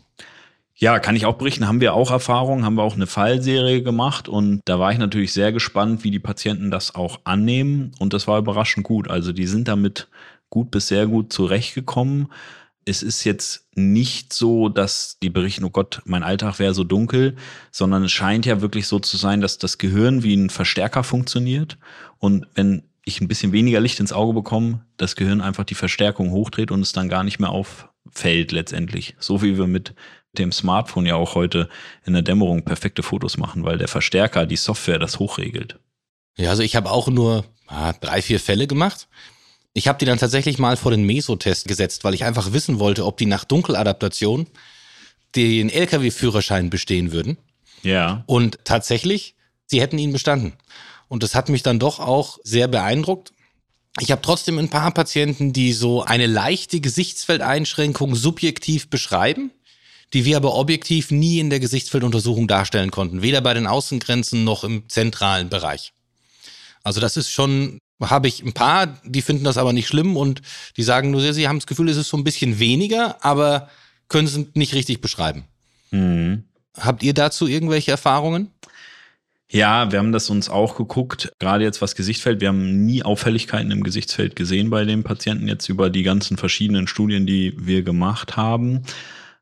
Ja, 0.74 0.98
kann 0.98 1.16
ich 1.16 1.24
auch 1.24 1.38
berichten, 1.38 1.66
haben 1.66 1.80
wir 1.80 1.94
auch 1.94 2.10
Erfahrungen, 2.10 2.66
haben 2.66 2.74
wir 2.74 2.82
auch 2.82 2.94
eine 2.94 3.06
Fallserie 3.06 3.82
gemacht 3.82 4.28
und 4.28 4.60
da 4.66 4.78
war 4.78 4.92
ich 4.92 4.98
natürlich 4.98 5.32
sehr 5.32 5.50
gespannt, 5.50 6.04
wie 6.04 6.10
die 6.10 6.18
Patienten 6.18 6.70
das 6.70 6.94
auch 6.94 7.20
annehmen 7.24 7.92
und 7.98 8.12
das 8.12 8.28
war 8.28 8.38
überraschend 8.38 8.84
gut. 8.84 9.08
Also 9.08 9.32
die 9.32 9.46
sind 9.46 9.66
damit 9.66 10.08
gut 10.50 10.70
bis 10.70 10.88
sehr 10.88 11.06
gut 11.06 11.32
zurechtgekommen 11.32 12.28
es 12.86 13.02
ist 13.02 13.24
jetzt 13.24 13.66
nicht 13.74 14.32
so, 14.32 14.68
dass 14.68 15.18
die 15.20 15.28
berichten, 15.28 15.64
oh 15.64 15.70
Gott, 15.70 16.00
mein 16.04 16.22
Alltag 16.22 16.60
wäre 16.60 16.72
so 16.72 16.84
dunkel, 16.84 17.36
sondern 17.72 18.04
es 18.04 18.12
scheint 18.12 18.46
ja 18.46 18.60
wirklich 18.60 18.86
so 18.86 19.00
zu 19.00 19.16
sein, 19.16 19.40
dass 19.40 19.58
das 19.58 19.76
Gehirn 19.76 20.22
wie 20.22 20.34
ein 20.34 20.50
Verstärker 20.50 21.02
funktioniert. 21.02 21.78
Und 22.18 22.46
wenn 22.54 22.84
ich 23.04 23.20
ein 23.20 23.28
bisschen 23.28 23.52
weniger 23.52 23.80
Licht 23.80 23.98
ins 23.98 24.12
Auge 24.12 24.34
bekomme, 24.34 24.86
das 24.96 25.16
Gehirn 25.16 25.40
einfach 25.40 25.64
die 25.64 25.74
Verstärkung 25.74 26.30
hochdreht 26.30 26.70
und 26.70 26.80
es 26.80 26.92
dann 26.92 27.08
gar 27.08 27.24
nicht 27.24 27.40
mehr 27.40 27.50
auffällt 27.50 28.52
letztendlich. 28.52 29.16
So 29.18 29.42
wie 29.42 29.58
wir 29.58 29.66
mit 29.66 29.94
dem 30.38 30.52
Smartphone 30.52 31.06
ja 31.06 31.16
auch 31.16 31.34
heute 31.34 31.68
in 32.04 32.12
der 32.12 32.22
Dämmerung 32.22 32.64
perfekte 32.64 33.02
Fotos 33.02 33.36
machen, 33.36 33.64
weil 33.64 33.78
der 33.78 33.88
Verstärker, 33.88 34.46
die 34.46 34.56
Software 34.56 35.00
das 35.00 35.18
hochregelt. 35.18 35.80
Ja, 36.36 36.50
also 36.50 36.62
ich 36.62 36.76
habe 36.76 36.90
auch 36.90 37.08
nur 37.08 37.44
ah, 37.66 37.94
drei, 37.94 38.22
vier 38.22 38.38
Fälle 38.38 38.68
gemacht. 38.68 39.08
Ich 39.76 39.88
habe 39.88 39.98
die 39.98 40.06
dann 40.06 40.16
tatsächlich 40.16 40.58
mal 40.58 40.78
vor 40.78 40.90
den 40.90 41.04
Mesotest 41.04 41.68
gesetzt, 41.68 42.02
weil 42.02 42.14
ich 42.14 42.24
einfach 42.24 42.54
wissen 42.54 42.78
wollte, 42.78 43.04
ob 43.04 43.18
die 43.18 43.26
nach 43.26 43.44
Dunkeladaptation 43.44 44.46
den 45.34 45.68
Lkw-Führerschein 45.68 46.70
bestehen 46.70 47.12
würden. 47.12 47.36
Ja. 47.82 48.24
Und 48.24 48.58
tatsächlich, 48.64 49.34
sie 49.66 49.82
hätten 49.82 49.98
ihn 49.98 50.14
bestanden. 50.14 50.54
Und 51.08 51.22
das 51.22 51.34
hat 51.34 51.50
mich 51.50 51.62
dann 51.62 51.78
doch 51.78 52.00
auch 52.00 52.38
sehr 52.42 52.68
beeindruckt. 52.68 53.34
Ich 54.00 54.10
habe 54.10 54.22
trotzdem 54.22 54.58
ein 54.58 54.70
paar 54.70 54.92
Patienten, 54.92 55.52
die 55.52 55.74
so 55.74 56.02
eine 56.02 56.26
leichte 56.26 56.80
Gesichtsfeldeinschränkung 56.80 58.14
subjektiv 58.14 58.88
beschreiben, 58.88 59.50
die 60.14 60.24
wir 60.24 60.38
aber 60.38 60.54
objektiv 60.54 61.10
nie 61.10 61.38
in 61.38 61.50
der 61.50 61.60
Gesichtsfelduntersuchung 61.60 62.48
darstellen 62.48 62.90
konnten, 62.90 63.20
weder 63.20 63.42
bei 63.42 63.52
den 63.52 63.66
Außengrenzen 63.66 64.42
noch 64.42 64.64
im 64.64 64.88
zentralen 64.88 65.50
Bereich. 65.50 65.92
Also 66.82 67.02
das 67.02 67.18
ist 67.18 67.30
schon 67.30 67.78
habe 68.00 68.28
ich 68.28 68.42
ein 68.42 68.52
paar, 68.52 68.86
die 69.04 69.22
finden 69.22 69.44
das 69.44 69.58
aber 69.58 69.72
nicht 69.72 69.88
schlimm 69.88 70.16
und 70.16 70.42
die 70.76 70.82
sagen 70.82 71.10
nur, 71.10 71.20
sie 71.32 71.48
haben 71.48 71.58
das 71.58 71.66
Gefühl, 71.66 71.88
es 71.88 71.96
ist 71.96 72.08
so 72.08 72.16
ein 72.16 72.24
bisschen 72.24 72.58
weniger, 72.58 73.24
aber 73.24 73.68
können 74.08 74.26
es 74.26 74.38
nicht 74.54 74.74
richtig 74.74 75.00
beschreiben. 75.00 75.44
Mhm. 75.90 76.44
Habt 76.78 77.02
ihr 77.02 77.14
dazu 77.14 77.46
irgendwelche 77.46 77.90
Erfahrungen? 77.90 78.50
Ja, 79.50 79.92
wir 79.92 80.00
haben 80.00 80.12
das 80.12 80.28
uns 80.28 80.48
auch 80.48 80.76
geguckt, 80.76 81.32
gerade 81.38 81.62
jetzt 81.62 81.80
was 81.80 81.94
Gesichtsfeld. 81.94 82.40
Wir 82.40 82.48
haben 82.48 82.84
nie 82.84 83.04
Auffälligkeiten 83.04 83.70
im 83.70 83.84
Gesichtsfeld 83.84 84.34
gesehen 84.34 84.70
bei 84.70 84.84
den 84.84 85.04
Patienten 85.04 85.46
jetzt 85.46 85.68
über 85.68 85.88
die 85.88 86.02
ganzen 86.02 86.36
verschiedenen 86.36 86.88
Studien, 86.88 87.26
die 87.26 87.54
wir 87.56 87.82
gemacht 87.82 88.36
haben. 88.36 88.82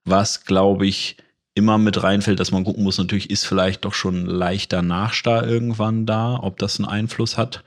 Was, 0.05 0.45
glaube 0.45 0.87
ich, 0.87 1.17
immer 1.55 1.79
mit 1.79 2.03
reinfällt, 2.03 2.39
dass 2.39 2.51
man 2.51 2.65
gucken 2.65 2.85
muss, 2.85 2.99
natürlich 2.99 3.31
ist 3.31 3.47
vielleicht 3.47 3.87
doch 3.87 3.95
schon 3.95 4.27
leichter 4.27 4.83
Nachstar 4.83 5.47
irgendwann 5.47 6.05
da, 6.05 6.39
ob 6.41 6.59
das 6.59 6.79
einen 6.79 6.89
Einfluss 6.89 7.39
hat. 7.39 7.65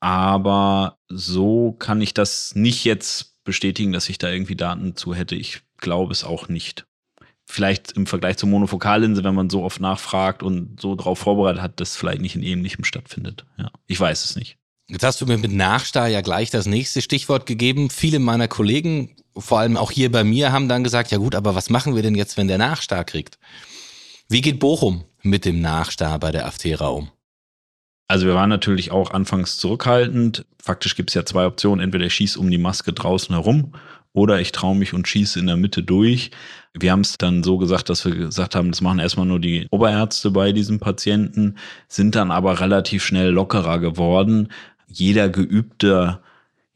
Aber 0.00 0.98
so 1.08 1.72
kann 1.72 2.00
ich 2.00 2.14
das 2.14 2.54
nicht 2.54 2.84
jetzt 2.84 3.34
bestätigen, 3.44 3.92
dass 3.92 4.08
ich 4.08 4.18
da 4.18 4.30
irgendwie 4.30 4.56
Daten 4.56 4.94
zu 4.94 5.14
hätte. 5.14 5.34
Ich 5.34 5.62
glaube 5.78 6.12
es 6.12 6.24
auch 6.24 6.48
nicht. 6.48 6.86
Vielleicht 7.46 7.92
im 7.92 8.06
Vergleich 8.06 8.36
zur 8.36 8.48
Monofokallinse, 8.50 9.24
wenn 9.24 9.34
man 9.34 9.48
so 9.48 9.64
oft 9.64 9.80
nachfragt 9.80 10.42
und 10.42 10.80
so 10.80 10.94
darauf 10.94 11.18
vorbereitet 11.18 11.62
hat, 11.62 11.80
dass 11.80 11.96
vielleicht 11.96 12.20
nicht 12.20 12.36
in 12.36 12.42
ähnlichem 12.42 12.84
stattfindet. 12.84 13.46
Ja, 13.56 13.70
ich 13.86 13.98
weiß 13.98 14.24
es 14.24 14.36
nicht. 14.36 14.58
Jetzt 14.90 15.02
hast 15.02 15.20
du 15.20 15.26
mir 15.26 15.38
mit 15.38 15.52
Nachstar 15.52 16.08
ja 16.08 16.20
gleich 16.20 16.50
das 16.50 16.66
nächste 16.66 17.02
Stichwort 17.02 17.46
gegeben. 17.46 17.90
Viele 17.90 18.18
meiner 18.18 18.48
Kollegen, 18.48 19.16
vor 19.36 19.58
allem 19.58 19.76
auch 19.76 19.90
hier 19.90 20.12
bei 20.12 20.24
mir, 20.24 20.52
haben 20.52 20.68
dann 20.68 20.84
gesagt, 20.84 21.10
ja 21.10 21.18
gut, 21.18 21.34
aber 21.34 21.54
was 21.54 21.70
machen 21.70 21.94
wir 21.94 22.02
denn 22.02 22.14
jetzt, 22.14 22.36
wenn 22.36 22.48
der 22.48 22.58
Nachstar 22.58 23.04
kriegt? 23.04 23.38
Wie 24.28 24.40
geht 24.42 24.60
Bochum 24.60 25.04
mit 25.22 25.44
dem 25.44 25.60
Nachstar 25.60 26.18
bei 26.18 26.32
der 26.32 26.46
Aftera 26.46 26.88
um? 26.88 27.10
Also 28.08 28.26
wir 28.26 28.34
waren 28.34 28.48
natürlich 28.48 28.90
auch 28.90 29.10
anfangs 29.10 29.58
zurückhaltend. 29.58 30.46
Faktisch 30.60 30.96
gibt 30.96 31.10
es 31.10 31.14
ja 31.14 31.26
zwei 31.26 31.46
Optionen. 31.46 31.84
Entweder 31.84 32.06
ich 32.06 32.14
schieße 32.14 32.40
um 32.40 32.50
die 32.50 32.58
Maske 32.58 32.94
draußen 32.94 33.34
herum 33.34 33.74
oder 34.14 34.40
ich 34.40 34.50
traue 34.50 34.74
mich 34.74 34.94
und 34.94 35.06
schieße 35.06 35.38
in 35.38 35.46
der 35.46 35.58
Mitte 35.58 35.82
durch. 35.82 36.30
Wir 36.72 36.92
haben 36.92 37.02
es 37.02 37.18
dann 37.18 37.42
so 37.42 37.58
gesagt, 37.58 37.90
dass 37.90 38.06
wir 38.06 38.14
gesagt 38.14 38.54
haben, 38.54 38.70
das 38.70 38.80
machen 38.80 38.98
erstmal 38.98 39.26
nur 39.26 39.40
die 39.40 39.66
Oberärzte 39.70 40.30
bei 40.30 40.52
diesem 40.52 40.80
Patienten, 40.80 41.56
sind 41.86 42.14
dann 42.14 42.30
aber 42.30 42.60
relativ 42.60 43.04
schnell 43.04 43.28
lockerer 43.28 43.78
geworden. 43.78 44.48
Jeder 44.86 45.28
geübte 45.28 46.20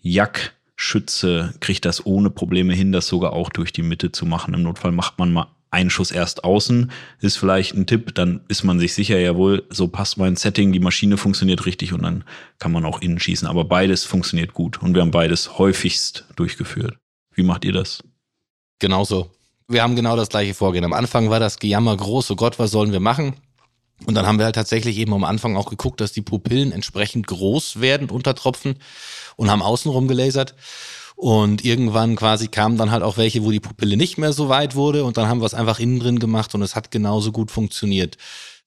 Jackschütze 0.01 1.55
kriegt 1.61 1.87
das 1.87 2.05
ohne 2.05 2.29
Probleme 2.29 2.75
hin, 2.75 2.93
das 2.93 3.07
sogar 3.07 3.33
auch 3.33 3.49
durch 3.49 3.73
die 3.73 3.83
Mitte 3.83 4.13
zu 4.13 4.27
machen. 4.27 4.53
Im 4.53 4.63
Notfall 4.63 4.93
macht 4.93 5.19
man 5.19 5.33
mal 5.33 5.47
einen 5.73 5.91
Schuss 5.91 6.11
erst 6.11 6.45
außen, 6.45 6.93
ist 7.21 7.39
vielleicht 7.39 7.75
ein 7.75 7.87
Tipp, 7.87 8.15
dann 8.15 8.43
ist 8.49 8.63
man 8.63 8.79
sich 8.79 8.95
sicher, 8.95 9.19
jawohl, 9.19 9.65
so 9.71 9.89
passt 9.89 10.19
mein 10.19 10.37
Setting, 10.37 10.71
die 10.73 10.81
Maschine 10.81 11.17
funktioniert 11.17 11.65
richtig 11.65 11.95
und 11.95 12.03
dann 12.03 12.25
kann 12.59 12.73
man 12.73 12.85
auch 12.85 13.01
innen 13.01 13.19
schießen. 13.19 13.49
Aber 13.49 13.65
beides 13.65 14.05
funktioniert 14.05 14.53
gut 14.53 14.83
und 14.83 14.95
wir 14.95 15.01
haben 15.01 15.11
beides 15.11 15.59
häufigst 15.59 16.27
durchgeführt. 16.37 16.99
Wie 17.35 17.43
macht 17.43 17.65
ihr 17.65 17.73
das? 17.73 18.05
Genauso. 18.79 19.31
Wir 19.67 19.83
haben 19.83 19.97
genau 19.97 20.15
das 20.15 20.29
gleiche 20.29 20.53
Vorgehen. 20.53 20.85
Am 20.85 20.93
Anfang 20.93 21.31
war 21.31 21.41
das 21.41 21.59
Gejammer 21.59 21.97
groß, 21.97 22.31
oh 22.33 22.37
Gott, 22.37 22.59
was 22.59 22.71
sollen 22.71 22.93
wir 22.93 23.01
machen? 23.01 23.35
Und 24.05 24.15
dann 24.15 24.27
haben 24.27 24.39
wir 24.39 24.45
halt 24.45 24.57
tatsächlich 24.57 24.99
eben 24.99 25.15
am 25.15 25.25
Anfang 25.25 25.57
auch 25.57 25.71
geguckt, 25.71 26.01
dass 26.01 26.13
die 26.13 26.23
Pupillen 26.23 26.73
entsprechend 26.73 27.27
groß 27.29 27.81
werden 27.81 28.11
unter 28.11 28.35
Tropfen 28.35 28.77
und 29.37 29.51
haben 29.51 29.63
außenrum 29.63 30.09
gelasert. 30.09 30.55
Und 31.17 31.65
irgendwann 31.65 32.17
quasi 32.17 32.49
kamen 32.49 32.77
dann 32.77 32.91
halt 32.91 33.03
auch 33.03 33.17
welche, 33.17 33.45
wo 33.45 33.51
die 33.51 33.61
Pupille 33.61 33.97
nicht 33.97 34.19
mehr 34.19 34.33
so 34.33 34.49
weit 34.49 34.75
wurde 34.75 35.05
und 35.05 35.17
dann 35.17 35.29
haben 35.29 35.41
wir 35.41 35.47
es 35.47 35.55
einfach 35.55 35.79
innen 35.79 36.01
drin 36.01 36.19
gemacht 36.19 36.55
und 36.55 36.63
es 36.63 36.75
hat 36.75 36.91
genauso 36.91 37.33
gut 37.33 37.51
funktioniert. 37.51 38.17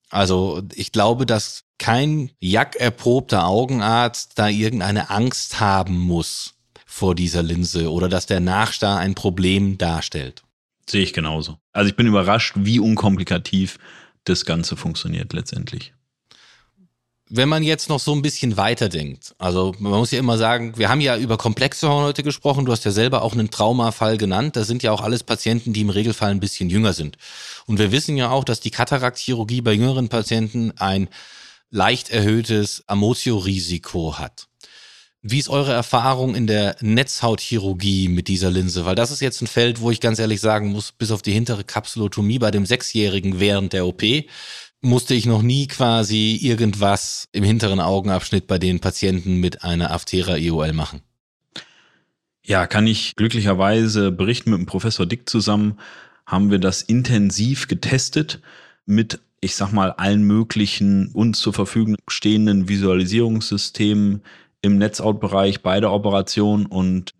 Also 0.08 0.62
ich 0.74 0.92
glaube, 0.92 1.26
dass 1.26 1.64
kein 1.78 2.30
jackerprobter 2.40 3.46
Augenarzt 3.46 4.32
da 4.36 4.48
irgendeine 4.48 5.10
Angst 5.10 5.60
haben 5.60 5.98
muss 5.98 6.54
vor 6.86 7.14
dieser 7.14 7.42
Linse 7.42 7.92
oder 7.92 8.08
dass 8.08 8.26
der 8.26 8.40
Nachstar 8.40 8.98
ein 8.98 9.14
Problem 9.14 9.76
darstellt. 9.76 10.42
Sehe 10.88 11.02
ich 11.02 11.12
genauso. 11.12 11.58
Also 11.72 11.90
ich 11.90 11.96
bin 11.96 12.06
überrascht, 12.06 12.54
wie 12.56 12.78
unkomplikativ 12.78 13.78
das 14.24 14.44
Ganze 14.44 14.76
funktioniert 14.76 15.32
letztendlich. 15.32 15.92
Wenn 17.28 17.48
man 17.48 17.64
jetzt 17.64 17.88
noch 17.88 17.98
so 17.98 18.12
ein 18.12 18.22
bisschen 18.22 18.56
weiterdenkt, 18.56 19.34
also 19.38 19.74
man 19.80 19.90
muss 19.90 20.12
ja 20.12 20.20
immer 20.20 20.38
sagen, 20.38 20.78
wir 20.78 20.88
haben 20.88 21.00
ja 21.00 21.16
über 21.16 21.36
komplexe 21.36 21.88
heute 21.90 22.22
gesprochen, 22.22 22.64
du 22.64 22.70
hast 22.70 22.84
ja 22.84 22.92
selber 22.92 23.22
auch 23.22 23.32
einen 23.32 23.50
Traumafall 23.50 24.16
genannt, 24.16 24.54
das 24.54 24.68
sind 24.68 24.84
ja 24.84 24.92
auch 24.92 25.00
alles 25.00 25.24
Patienten, 25.24 25.72
die 25.72 25.80
im 25.80 25.90
Regelfall 25.90 26.30
ein 26.30 26.38
bisschen 26.38 26.70
jünger 26.70 26.92
sind. 26.92 27.18
Und 27.66 27.80
wir 27.80 27.90
wissen 27.90 28.16
ja 28.16 28.30
auch, 28.30 28.44
dass 28.44 28.60
die 28.60 28.70
Kataraktchirurgie 28.70 29.60
bei 29.60 29.72
jüngeren 29.72 30.08
Patienten 30.08 30.70
ein 30.78 31.08
leicht 31.70 32.10
erhöhtes 32.10 32.84
Amotio-Risiko 32.86 34.20
hat. 34.20 34.46
Wie 35.28 35.40
ist 35.40 35.48
eure 35.48 35.72
Erfahrung 35.72 36.36
in 36.36 36.46
der 36.46 36.76
Netzhautchirurgie 36.80 38.06
mit 38.06 38.28
dieser 38.28 38.52
Linse? 38.52 38.84
Weil 38.84 38.94
das 38.94 39.10
ist 39.10 39.20
jetzt 39.20 39.42
ein 39.42 39.48
Feld, 39.48 39.80
wo 39.80 39.90
ich 39.90 39.98
ganz 39.98 40.20
ehrlich 40.20 40.40
sagen 40.40 40.68
muss, 40.68 40.92
bis 40.92 41.10
auf 41.10 41.22
die 41.22 41.32
hintere 41.32 41.64
Kapsulotomie 41.64 42.38
bei 42.38 42.52
dem 42.52 42.64
Sechsjährigen 42.64 43.40
während 43.40 43.72
der 43.72 43.86
OP 43.86 44.04
musste 44.82 45.14
ich 45.14 45.26
noch 45.26 45.42
nie 45.42 45.66
quasi 45.66 46.38
irgendwas 46.40 47.28
im 47.32 47.44
hinteren 47.44 47.80
Augenabschnitt 47.80 48.46
bei 48.46 48.58
den 48.58 48.80
Patienten 48.80 49.36
mit 49.36 49.64
einer 49.64 49.90
Aftera 49.90 50.36
IOL 50.36 50.72
machen. 50.72 51.00
Ja, 52.44 52.66
kann 52.66 52.86
ich 52.86 53.16
glücklicherweise 53.16 54.12
berichten 54.12 54.50
mit 54.50 54.60
dem 54.60 54.66
Professor 54.66 55.06
Dick 55.06 55.28
zusammen, 55.28 55.80
haben 56.26 56.50
wir 56.50 56.58
das 56.58 56.82
intensiv 56.82 57.66
getestet 57.66 58.40
mit, 58.84 59.20
ich 59.40 59.56
sag 59.56 59.72
mal, 59.72 59.90
allen 59.92 60.22
möglichen 60.22 61.08
uns 61.08 61.40
zur 61.40 61.52
Verfügung 61.52 61.96
stehenden 62.08 62.68
Visualisierungssystemen, 62.68 64.22
im 64.62 64.78
Netzout-Bereich 64.78 65.62
bei 65.62 65.80
der 65.80 65.92
Operation. 65.92 66.66
Und 66.66 67.14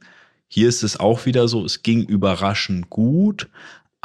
hier 0.49 0.69
ist 0.69 0.83
es 0.83 0.99
auch 0.99 1.27
wieder 1.27 1.49
so, 1.49 1.64
es 1.64 1.83
ging 1.83 2.05
überraschend 2.05 2.90
gut, 2.90 3.49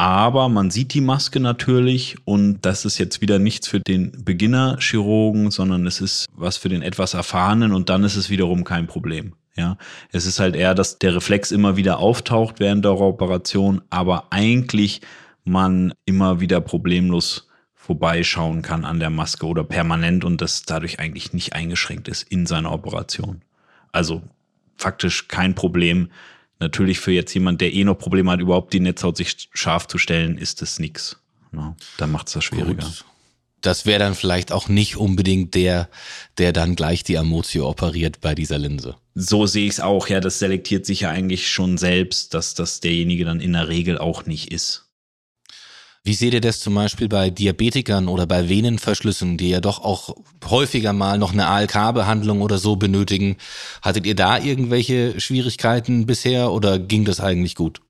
aber 0.02 0.50
man 0.50 0.72
sieht 0.72 0.96
die 0.96 1.00
Maske 1.00 1.40
natürlich 1.40 2.16
und 2.26 2.62
das 2.62 2.86
ist 2.86 2.98
jetzt 2.98 3.22
wieder 3.22 3.38
nichts 3.38 3.68
für 3.68 3.80
den 3.80 4.12
Beginner-Chirurgen, 4.26 5.52
sondern 5.52 5.86
es 5.86 6.02
ist 6.02 6.26
was 6.36 6.58
für 6.58 6.70
den 6.70 6.82
etwas 6.82 7.14
Erfahrenen 7.14 7.72
und 7.72 7.90
dann 7.90 8.04
ist 8.04 8.16
es 8.16 8.32
wiederum 8.32 8.64
kein 8.64 8.88
Problem. 8.88 9.36
Ja, 9.56 9.78
es 10.12 10.26
ist 10.26 10.40
halt 10.40 10.56
eher, 10.56 10.74
dass 10.74 10.98
der 10.98 11.14
Reflex 11.14 11.52
immer 11.52 11.78
wieder 11.78 12.00
auftaucht 12.00 12.60
während 12.60 12.84
der 12.84 13.00
Operation, 13.00 13.84
aber 13.92 14.26
eigentlich 14.32 15.02
man 15.44 15.94
immer 16.06 16.40
wieder 16.40 16.62
problemlos 16.62 17.48
vorbeischauen 17.76 18.64
kann 18.64 18.86
an 18.86 19.00
der 19.00 19.12
Maske 19.12 19.46
oder 19.46 19.64
permanent 19.64 20.26
und 20.26 20.42
das 20.42 20.64
dadurch 20.64 21.00
eigentlich 21.00 21.32
nicht 21.32 21.54
eingeschränkt 21.54 22.08
ist 22.08 22.24
in 22.24 22.48
seiner 22.48 22.72
Operation. 22.72 23.44
Also 23.92 24.24
faktisch 24.78 25.28
kein 25.28 25.54
Problem. 25.54 26.10
Natürlich 26.62 27.00
für 27.00 27.12
jetzt 27.12 27.34
jemand, 27.34 27.60
der 27.60 27.74
eh 27.74 27.84
noch 27.84 27.98
Probleme 27.98 28.32
hat, 28.32 28.40
überhaupt 28.40 28.72
die 28.72 28.80
Netzhaut 28.80 29.18
sich 29.18 29.50
scharf 29.52 29.88
zu 29.88 29.98
stellen, 29.98 30.38
ist 30.38 30.62
das 30.62 30.78
nix. 30.78 31.18
No, 31.52 31.76
dann 31.98 32.12
macht 32.12 32.28
es 32.28 32.34
das 32.34 32.44
schwieriger. 32.44 32.86
Gut. 32.86 33.04
Das 33.62 33.88
wäre 33.88 33.98
dann 33.98 34.14
vielleicht 34.14 34.52
auch 34.52 34.70
nicht 34.70 34.96
unbedingt 34.96 35.56
der, 35.56 35.90
der 36.38 36.54
dann 36.54 36.76
gleich 36.76 37.04
die 37.04 37.18
Amotio 37.18 37.68
operiert 37.68 38.22
bei 38.22 38.36
dieser 38.36 38.60
Linse. 38.60 38.96
So 39.16 39.48
sehe 39.48 39.66
ich 39.66 39.74
es 39.74 39.80
auch. 39.80 40.08
Ja, 40.08 40.20
das 40.20 40.38
selektiert 40.38 40.86
sich 40.86 41.02
ja 41.02 41.10
eigentlich 41.10 41.50
schon 41.50 41.80
selbst, 41.80 42.36
dass 42.36 42.54
das 42.54 42.80
derjenige 42.80 43.26
dann 43.26 43.40
in 43.40 43.54
der 43.54 43.68
Regel 43.68 43.98
auch 43.98 44.28
nicht 44.28 44.52
ist. 44.52 44.91
Wie 46.04 46.16
seht 46.16 46.34
ihr 46.34 46.42
das 46.42 46.60
zum 46.60 46.74
Beispiel 46.74 47.08
bei 47.08 47.30
Diabetikern 47.30 48.08
oder 48.08 48.26
bei 48.26 48.50
Venenverschlüssen, 48.50 49.38
die 49.38 49.50
ja 49.50 49.60
doch 49.62 49.84
auch 49.84 50.16
häufiger 50.44 50.94
mal 50.94 51.20
noch 51.20 51.32
eine 51.32 51.48
ALK-Behandlung 51.48 52.42
oder 52.42 52.58
so 52.58 52.76
benötigen? 52.76 53.38
Hattet 53.84 54.08
ihr 54.08 54.16
da 54.16 54.40
irgendwelche 54.40 55.20
Schwierigkeiten 55.20 56.08
bisher 56.08 56.52
oder 56.52 56.80
ging 56.80 57.06
das 57.06 57.20
eigentlich 57.20 57.54
gut? 57.54 57.82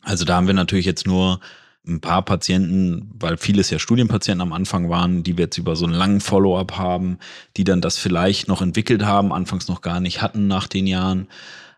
Also 0.00 0.24
da 0.24 0.36
haben 0.36 0.46
wir 0.46 0.54
natürlich 0.54 0.86
jetzt 0.86 1.06
nur 1.06 1.40
ein 1.86 2.00
paar 2.00 2.24
Patienten, 2.24 3.10
weil 3.18 3.36
vieles 3.36 3.68
ja 3.68 3.78
Studienpatienten 3.78 4.40
am 4.40 4.54
Anfang 4.54 4.88
waren, 4.88 5.22
die 5.22 5.36
wir 5.36 5.44
jetzt 5.44 5.58
über 5.58 5.76
so 5.76 5.84
einen 5.84 5.94
langen 5.94 6.20
Follow-up 6.20 6.78
haben, 6.78 7.18
die 7.58 7.64
dann 7.64 7.82
das 7.82 7.98
vielleicht 7.98 8.48
noch 8.48 8.62
entwickelt 8.62 9.04
haben, 9.04 9.34
anfangs 9.34 9.68
noch 9.68 9.82
gar 9.82 10.00
nicht 10.00 10.22
hatten 10.22 10.46
nach 10.46 10.66
den 10.66 10.86
Jahren. 10.86 11.28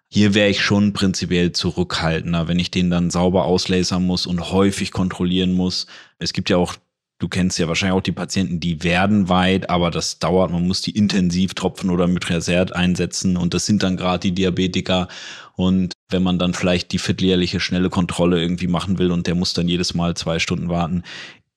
Hier 0.08 0.34
wäre 0.34 0.48
ich 0.48 0.60
schon 0.60 0.92
prinzipiell 0.92 1.52
zurückhaltender, 1.52 2.46
wenn 2.48 2.58
ich 2.58 2.70
den 2.70 2.90
dann 2.90 3.10
sauber 3.10 3.44
auslasern 3.44 4.06
muss 4.06 4.26
und 4.26 4.52
häufig 4.52 4.92
kontrollieren 4.92 5.52
muss. 5.52 5.86
Es 6.18 6.32
gibt 6.32 6.48
ja 6.48 6.56
auch, 6.56 6.76
du 7.18 7.28
kennst 7.28 7.58
ja 7.58 7.66
wahrscheinlich 7.66 7.98
auch 7.98 8.02
die 8.02 8.12
Patienten, 8.12 8.60
die 8.60 8.84
werden 8.84 9.28
weit, 9.28 9.68
aber 9.68 9.90
das 9.90 10.20
dauert. 10.20 10.52
Man 10.52 10.66
muss 10.66 10.80
die 10.80 10.96
intensiv 10.96 11.54
tropfen 11.54 11.90
oder 11.90 12.06
mit 12.06 12.30
Resert 12.30 12.74
einsetzen 12.74 13.36
und 13.36 13.52
das 13.52 13.66
sind 13.66 13.82
dann 13.82 13.96
gerade 13.96 14.20
die 14.20 14.34
Diabetiker. 14.34 15.08
Und 15.56 15.92
wenn 16.08 16.22
man 16.22 16.38
dann 16.38 16.54
vielleicht 16.54 16.92
die 16.92 16.98
vierteljährliche 16.98 17.58
schnelle 17.58 17.90
Kontrolle 17.90 18.40
irgendwie 18.40 18.68
machen 18.68 18.98
will 18.98 19.10
und 19.10 19.26
der 19.26 19.34
muss 19.34 19.54
dann 19.54 19.66
jedes 19.66 19.94
Mal 19.94 20.14
zwei 20.14 20.38
Stunden 20.38 20.68
warten, 20.68 21.02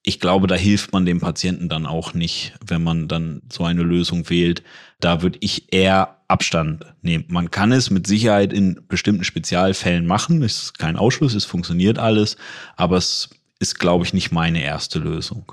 ich 0.03 0.19
glaube, 0.19 0.47
da 0.47 0.55
hilft 0.55 0.93
man 0.93 1.05
dem 1.05 1.19
Patienten 1.19 1.69
dann 1.69 1.85
auch 1.85 2.13
nicht, 2.13 2.53
wenn 2.65 2.83
man 2.83 3.07
dann 3.07 3.41
so 3.51 3.65
eine 3.65 3.83
Lösung 3.83 4.29
wählt. 4.29 4.63
Da 4.99 5.21
würde 5.21 5.37
ich 5.41 5.73
eher 5.73 6.21
Abstand 6.27 6.85
nehmen. 7.01 7.25
Man 7.27 7.51
kann 7.51 7.71
es 7.71 7.89
mit 7.89 8.07
Sicherheit 8.07 8.53
in 8.53 8.79
bestimmten 8.87 9.23
Spezialfällen 9.23 10.05
machen. 10.05 10.41
Es 10.41 10.63
ist 10.63 10.79
kein 10.79 10.95
Ausschluss, 10.95 11.33
es 11.33 11.45
funktioniert 11.45 11.99
alles, 11.99 12.37
aber 12.77 12.97
es 12.97 13.29
ist, 13.59 13.79
glaube 13.79 14.05
ich, 14.05 14.13
nicht 14.13 14.31
meine 14.31 14.63
erste 14.63 14.99
Lösung. 14.99 15.51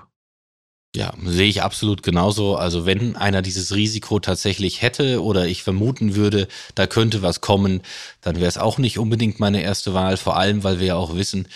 Ja, 0.94 1.12
sehe 1.24 1.48
ich 1.48 1.62
absolut 1.62 2.02
genauso. 2.02 2.56
Also 2.56 2.86
wenn 2.86 3.16
einer 3.16 3.42
dieses 3.42 3.74
Risiko 3.74 4.18
tatsächlich 4.18 4.80
hätte 4.80 5.22
oder 5.22 5.46
ich 5.46 5.62
vermuten 5.62 6.14
würde, 6.14 6.48
da 6.74 6.86
könnte 6.86 7.20
was 7.20 7.42
kommen, 7.42 7.82
dann 8.22 8.36
wäre 8.36 8.46
es 8.46 8.56
auch 8.56 8.78
nicht 8.78 8.98
unbedingt 8.98 9.38
meine 9.38 9.60
erste 9.60 9.92
Wahl, 9.92 10.16
vor 10.16 10.38
allem 10.38 10.64
weil 10.64 10.80
wir 10.80 10.86
ja 10.86 10.94
auch 10.94 11.14
wissen, 11.14 11.48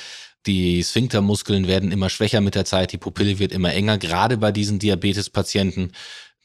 die 0.46 0.82
Sphinktermuskeln 0.82 1.66
werden 1.66 1.92
immer 1.92 2.08
schwächer 2.08 2.40
mit 2.40 2.54
der 2.54 2.64
Zeit, 2.64 2.92
die 2.92 2.98
Pupille 2.98 3.38
wird 3.38 3.52
immer 3.52 3.72
enger, 3.72 3.98
gerade 3.98 4.36
bei 4.38 4.52
diesen 4.52 4.78
Diabetespatienten. 4.78 5.92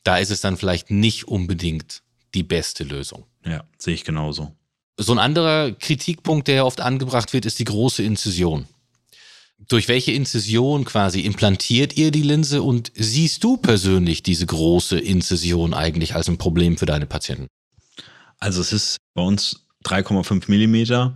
Da 0.03 0.17
ist 0.17 0.31
es 0.31 0.41
dann 0.41 0.57
vielleicht 0.57 0.91
nicht 0.91 1.27
unbedingt 1.27 2.03
die 2.33 2.43
beste 2.43 2.83
Lösung. 2.83 3.25
Ja, 3.45 3.63
sehe 3.77 3.93
ich 3.93 4.03
genauso. 4.03 4.51
So 4.97 5.13
ein 5.13 5.19
anderer 5.19 5.71
Kritikpunkt, 5.71 6.47
der 6.47 6.65
oft 6.65 6.81
angebracht 6.81 7.33
wird, 7.33 7.45
ist 7.45 7.59
die 7.59 7.65
große 7.65 8.03
Inzision. 8.03 8.65
Durch 9.67 9.87
welche 9.87 10.11
Inzision 10.11 10.83
quasi 10.83 11.21
implantiert 11.21 11.95
ihr 11.95 12.11
die 12.11 12.21
Linse 12.21 12.61
und 12.61 12.91
siehst 12.95 13.43
du 13.43 13.57
persönlich 13.57 14.21
diese 14.21 14.45
große 14.45 14.99
Inzision 14.99 15.73
eigentlich 15.73 16.13
als 16.13 16.27
ein 16.27 16.37
Problem 16.37 16.77
für 16.77 16.85
deine 16.85 17.05
Patienten? 17.05 17.47
Also 18.39 18.61
es 18.61 18.73
ist 18.73 18.97
bei 19.13 19.23
uns 19.23 19.65
3,5 19.85 20.45
Millimeter. 20.49 21.15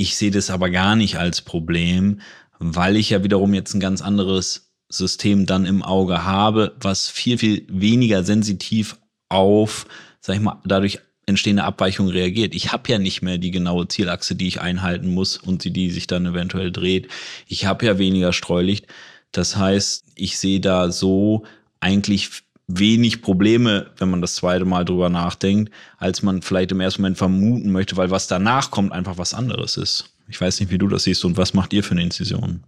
Ich 0.00 0.16
sehe 0.16 0.30
das 0.30 0.48
aber 0.48 0.70
gar 0.70 0.94
nicht 0.94 1.16
als 1.16 1.42
Problem, 1.42 2.20
weil 2.60 2.96
ich 2.96 3.10
ja 3.10 3.24
wiederum 3.24 3.52
jetzt 3.52 3.74
ein 3.74 3.80
ganz 3.80 4.00
anderes 4.00 4.70
System 4.88 5.44
dann 5.44 5.66
im 5.66 5.82
Auge 5.82 6.24
habe, 6.24 6.76
was 6.80 7.08
viel, 7.08 7.36
viel 7.36 7.66
weniger 7.68 8.22
sensitiv 8.22 8.96
auf, 9.28 9.86
sag 10.20 10.36
ich 10.36 10.40
mal, 10.40 10.60
dadurch 10.64 11.00
entstehende 11.26 11.64
Abweichungen 11.64 12.12
reagiert. 12.12 12.54
Ich 12.54 12.70
habe 12.70 12.88
ja 12.92 13.00
nicht 13.00 13.22
mehr 13.22 13.38
die 13.38 13.50
genaue 13.50 13.88
Zielachse, 13.88 14.36
die 14.36 14.46
ich 14.46 14.60
einhalten 14.60 15.12
muss 15.12 15.36
und 15.36 15.64
die, 15.64 15.72
die 15.72 15.90
sich 15.90 16.06
dann 16.06 16.26
eventuell 16.26 16.70
dreht. 16.70 17.08
Ich 17.48 17.66
habe 17.66 17.84
ja 17.84 17.98
weniger 17.98 18.32
Streulicht. 18.32 18.86
Das 19.32 19.56
heißt, 19.56 20.04
ich 20.14 20.38
sehe 20.38 20.60
da 20.60 20.92
so 20.92 21.44
eigentlich 21.80 22.30
wenig 22.68 23.22
Probleme, 23.22 23.90
wenn 23.96 24.10
man 24.10 24.20
das 24.20 24.36
zweite 24.36 24.64
Mal 24.64 24.84
drüber 24.84 25.08
nachdenkt, 25.08 25.72
als 25.96 26.22
man 26.22 26.42
vielleicht 26.42 26.70
im 26.70 26.80
ersten 26.80 27.02
Moment 27.02 27.18
vermuten 27.18 27.72
möchte, 27.72 27.96
weil 27.96 28.10
was 28.10 28.28
danach 28.28 28.70
kommt, 28.70 28.92
einfach 28.92 29.18
was 29.18 29.34
anderes 29.34 29.76
ist. 29.76 30.10
Ich 30.28 30.40
weiß 30.40 30.60
nicht, 30.60 30.70
wie 30.70 30.78
du 30.78 30.86
das 30.86 31.04
siehst 31.04 31.24
und 31.24 31.38
was 31.38 31.54
macht 31.54 31.72
ihr 31.72 31.82
für 31.82 31.92
eine 31.92 32.02
Inzision? 32.02 32.62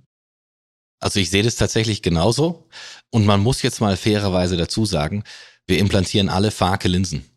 Also 1.00 1.20
ich 1.20 1.30
sehe 1.30 1.42
das 1.42 1.56
tatsächlich 1.56 2.02
genauso. 2.02 2.66
Und 3.10 3.26
man 3.26 3.40
muss 3.40 3.62
jetzt 3.62 3.80
mal 3.80 3.96
fairerweise 3.96 4.56
dazu 4.56 4.84
sagen, 4.86 5.24
wir 5.66 5.78
implantieren 5.78 6.28
alle 6.28 6.50
Farke 6.50 6.88
Linsen 6.88 7.29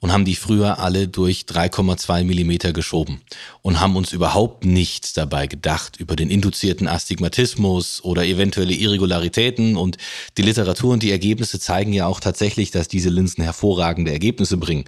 und 0.00 0.12
haben 0.12 0.24
die 0.24 0.36
früher 0.36 0.78
alle 0.78 1.08
durch 1.08 1.42
3,2 1.42 2.24
Millimeter 2.24 2.72
geschoben 2.72 3.20
und 3.62 3.80
haben 3.80 3.96
uns 3.96 4.12
überhaupt 4.12 4.64
nichts 4.64 5.12
dabei 5.12 5.46
gedacht 5.46 5.96
über 5.98 6.14
den 6.14 6.30
induzierten 6.30 6.86
Astigmatismus 6.86 8.02
oder 8.04 8.24
eventuelle 8.24 8.74
Irregularitäten 8.74 9.76
und 9.76 9.96
die 10.36 10.42
Literatur 10.42 10.92
und 10.92 11.02
die 11.02 11.10
Ergebnisse 11.10 11.58
zeigen 11.58 11.92
ja 11.92 12.06
auch 12.06 12.20
tatsächlich, 12.20 12.70
dass 12.70 12.88
diese 12.88 13.10
Linsen 13.10 13.42
hervorragende 13.42 14.12
Ergebnisse 14.12 14.56
bringen. 14.56 14.84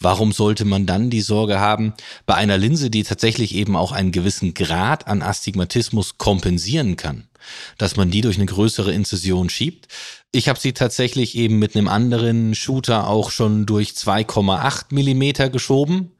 Warum 0.00 0.32
sollte 0.32 0.64
man 0.64 0.86
dann 0.86 1.10
die 1.10 1.20
Sorge 1.20 1.60
haben, 1.60 1.92
bei 2.26 2.34
einer 2.34 2.58
Linse, 2.58 2.90
die 2.90 3.02
tatsächlich 3.02 3.54
eben 3.54 3.76
auch 3.76 3.92
einen 3.92 4.12
gewissen 4.12 4.54
Grad 4.54 5.06
an 5.06 5.22
Astigmatismus 5.22 6.16
kompensieren 6.16 6.96
kann? 6.96 7.28
Dass 7.78 7.96
man 7.96 8.10
die 8.10 8.20
durch 8.20 8.36
eine 8.36 8.46
größere 8.46 8.92
Inzision 8.92 9.48
schiebt. 9.48 9.88
Ich 10.32 10.48
habe 10.48 10.58
sie 10.58 10.72
tatsächlich 10.72 11.36
eben 11.36 11.58
mit 11.58 11.76
einem 11.76 11.88
anderen 11.88 12.54
Shooter 12.54 13.08
auch 13.08 13.30
schon 13.30 13.66
durch 13.66 13.90
2,8 13.90 14.86
Millimeter 14.90 15.48
geschoben. 15.48 16.12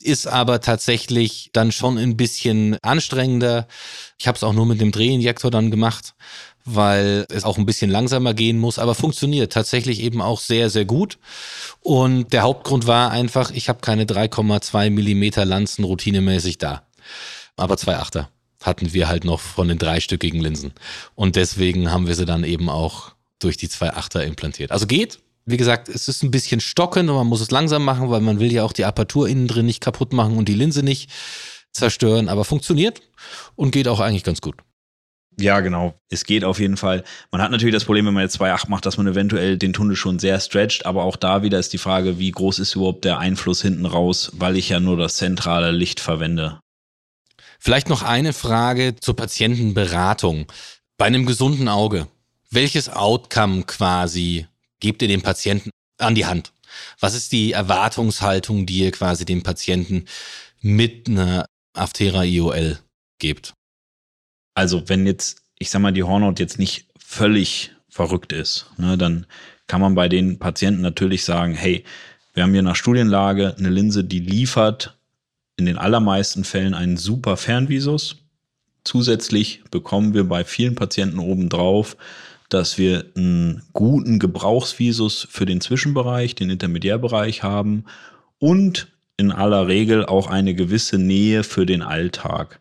Ist 0.00 0.26
aber 0.26 0.60
tatsächlich 0.60 1.50
dann 1.52 1.72
schon 1.72 1.98
ein 1.98 2.16
bisschen 2.16 2.78
anstrengender. 2.82 3.66
Ich 4.18 4.28
habe 4.28 4.36
es 4.36 4.44
auch 4.44 4.52
nur 4.52 4.66
mit 4.66 4.80
dem 4.80 4.92
Drehinjektor 4.92 5.50
dann 5.50 5.70
gemacht, 5.70 6.14
weil 6.64 7.26
es 7.30 7.44
auch 7.44 7.58
ein 7.58 7.66
bisschen 7.66 7.90
langsamer 7.90 8.34
gehen 8.34 8.58
muss, 8.58 8.78
aber 8.78 8.94
funktioniert 8.94 9.52
tatsächlich 9.52 10.00
eben 10.00 10.20
auch 10.20 10.40
sehr, 10.40 10.70
sehr 10.70 10.84
gut. 10.84 11.18
Und 11.80 12.32
der 12.32 12.42
Hauptgrund 12.42 12.86
war 12.86 13.10
einfach, 13.10 13.50
ich 13.50 13.68
habe 13.68 13.80
keine 13.80 14.04
3,2 14.04 14.90
Millimeter 14.90 15.44
Lanzen 15.44 15.84
routinemäßig 15.84 16.58
da, 16.58 16.82
aber 17.56 17.76
zwei 17.76 17.96
Achter 17.96 18.30
hatten 18.62 18.92
wir 18.92 19.08
halt 19.08 19.24
noch 19.24 19.40
von 19.40 19.68
den 19.68 19.78
dreistöckigen 19.78 20.40
Linsen. 20.40 20.72
Und 21.14 21.36
deswegen 21.36 21.90
haben 21.90 22.06
wir 22.06 22.14
sie 22.14 22.26
dann 22.26 22.44
eben 22.44 22.68
auch 22.68 23.12
durch 23.38 23.56
die 23.56 23.68
zwei 23.68 23.92
Achter 23.92 24.24
implantiert. 24.24 24.72
Also 24.72 24.86
geht. 24.86 25.20
Wie 25.44 25.56
gesagt, 25.56 25.88
es 25.88 26.08
ist 26.08 26.22
ein 26.22 26.30
bisschen 26.30 26.60
stockend 26.60 27.08
und 27.08 27.16
man 27.16 27.26
muss 27.26 27.40
es 27.40 27.50
langsam 27.50 27.82
machen, 27.82 28.10
weil 28.10 28.20
man 28.20 28.38
will 28.38 28.52
ja 28.52 28.64
auch 28.64 28.72
die 28.72 28.84
Apparatur 28.84 29.28
innen 29.28 29.48
drin 29.48 29.64
nicht 29.64 29.80
kaputt 29.80 30.12
machen 30.12 30.36
und 30.36 30.46
die 30.46 30.54
Linse 30.54 30.82
nicht 30.82 31.10
zerstören. 31.72 32.28
Aber 32.28 32.44
funktioniert 32.44 33.00
und 33.54 33.70
geht 33.70 33.88
auch 33.88 34.00
eigentlich 34.00 34.24
ganz 34.24 34.40
gut. 34.42 34.56
Ja, 35.40 35.60
genau. 35.60 35.94
Es 36.10 36.24
geht 36.24 36.42
auf 36.42 36.58
jeden 36.58 36.76
Fall. 36.76 37.04
Man 37.30 37.40
hat 37.40 37.52
natürlich 37.52 37.72
das 37.72 37.84
Problem, 37.84 38.06
wenn 38.06 38.14
man 38.14 38.24
jetzt 38.24 38.40
2,8 38.40 38.68
macht, 38.68 38.84
dass 38.86 38.96
man 38.96 39.06
eventuell 39.06 39.56
den 39.56 39.72
Tunnel 39.72 39.94
schon 39.94 40.18
sehr 40.18 40.40
stretcht. 40.40 40.84
Aber 40.84 41.04
auch 41.04 41.16
da 41.16 41.42
wieder 41.42 41.60
ist 41.60 41.72
die 41.72 41.78
Frage, 41.78 42.18
wie 42.18 42.32
groß 42.32 42.58
ist 42.58 42.74
überhaupt 42.74 43.04
der 43.04 43.18
Einfluss 43.18 43.62
hinten 43.62 43.86
raus, 43.86 44.32
weil 44.34 44.56
ich 44.56 44.68
ja 44.68 44.80
nur 44.80 44.96
das 44.96 45.16
zentrale 45.16 45.70
Licht 45.70 46.00
verwende. 46.00 46.60
Vielleicht 47.58 47.88
noch 47.88 48.02
eine 48.02 48.32
Frage 48.32 48.96
zur 48.96 49.16
Patientenberatung. 49.16 50.46
Bei 50.96 51.06
einem 51.06 51.26
gesunden 51.26 51.68
Auge, 51.68 52.06
welches 52.50 52.88
Outcome 52.88 53.64
quasi 53.64 54.46
gebt 54.80 55.02
ihr 55.02 55.08
dem 55.08 55.22
Patienten 55.22 55.70
an 55.98 56.14
die 56.14 56.26
Hand? 56.26 56.52
Was 57.00 57.14
ist 57.14 57.32
die 57.32 57.52
Erwartungshaltung, 57.52 58.66
die 58.66 58.78
ihr 58.78 58.92
quasi 58.92 59.24
dem 59.24 59.42
Patienten 59.42 60.04
mit 60.60 61.08
einer 61.08 61.46
Aftera 61.74 62.24
IOL 62.24 62.78
gebt? 63.18 63.54
Also 64.54 64.88
wenn 64.88 65.06
jetzt, 65.06 65.42
ich 65.58 65.70
sag 65.70 65.80
mal, 65.80 65.92
die 65.92 66.04
Hornhaut 66.04 66.40
jetzt 66.40 66.58
nicht 66.58 66.86
völlig 66.98 67.72
verrückt 67.88 68.32
ist, 68.32 68.66
ne, 68.76 68.96
dann 68.96 69.26
kann 69.66 69.80
man 69.80 69.94
bei 69.94 70.08
den 70.08 70.38
Patienten 70.38 70.80
natürlich 70.80 71.24
sagen, 71.24 71.54
hey, 71.54 71.84
wir 72.34 72.42
haben 72.42 72.52
hier 72.52 72.62
nach 72.62 72.76
Studienlage 72.76 73.56
eine 73.56 73.70
Linse, 73.70 74.04
die 74.04 74.20
liefert 74.20 74.97
in 75.58 75.66
den 75.66 75.76
allermeisten 75.76 76.44
Fällen 76.44 76.72
einen 76.72 76.96
super 76.96 77.36
Fernvisus. 77.36 78.16
Zusätzlich 78.84 79.62
bekommen 79.70 80.14
wir 80.14 80.24
bei 80.24 80.44
vielen 80.44 80.76
Patienten 80.76 81.18
obendrauf, 81.18 81.96
dass 82.48 82.78
wir 82.78 83.04
einen 83.16 83.62
guten 83.74 84.18
Gebrauchsvisus 84.18 85.26
für 85.30 85.44
den 85.44 85.60
Zwischenbereich, 85.60 86.34
den 86.34 86.48
Intermediärbereich 86.48 87.42
haben 87.42 87.84
und 88.38 88.88
in 89.18 89.32
aller 89.32 89.66
Regel 89.66 90.06
auch 90.06 90.28
eine 90.28 90.54
gewisse 90.54 90.96
Nähe 90.96 91.42
für 91.42 91.66
den 91.66 91.82
Alltag. 91.82 92.60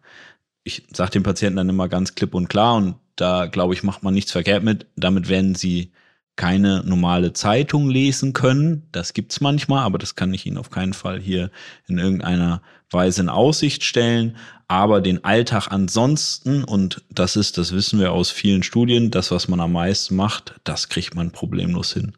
Ich 0.63 0.83
sage 0.91 1.11
den 1.11 1.23
Patienten 1.23 1.57
dann 1.57 1.69
immer 1.69 1.87
ganz 1.87 2.15
klipp 2.15 2.33
und 2.33 2.49
klar 2.49 2.75
und 2.75 2.95
da 3.15 3.45
glaube 3.45 3.73
ich, 3.73 3.83
macht 3.83 4.03
man 4.03 4.13
nichts 4.13 4.31
verkehrt 4.31 4.63
mit. 4.63 4.87
Damit 4.95 5.29
werden 5.29 5.55
sie 5.55 5.91
keine 6.37 6.83
normale 6.85 7.33
Zeitung 7.33 7.89
lesen 7.89 8.31
können. 8.31 8.87
Das 8.91 9.13
gibt's 9.13 9.41
manchmal, 9.41 9.83
aber 9.83 9.97
das 9.97 10.15
kann 10.15 10.33
ich 10.33 10.45
Ihnen 10.45 10.57
auf 10.57 10.69
keinen 10.69 10.93
Fall 10.93 11.19
hier 11.19 11.51
in 11.87 11.97
irgendeiner 11.97 12.61
Weise 12.89 13.21
in 13.21 13.29
Aussicht 13.29 13.83
stellen. 13.83 14.37
Aber 14.69 15.01
den 15.01 15.23
Alltag 15.23 15.67
ansonsten, 15.69 16.63
und 16.63 17.03
das 17.09 17.35
ist, 17.35 17.57
das 17.57 17.73
wissen 17.73 17.99
wir 17.99 18.11
aus 18.11 18.31
vielen 18.31 18.63
Studien, 18.63 19.11
das, 19.11 19.31
was 19.31 19.47
man 19.47 19.59
am 19.59 19.73
meisten 19.73 20.15
macht, 20.15 20.55
das 20.63 20.89
kriegt 20.89 21.15
man 21.15 21.31
problemlos 21.31 21.93
hin. 21.93 22.13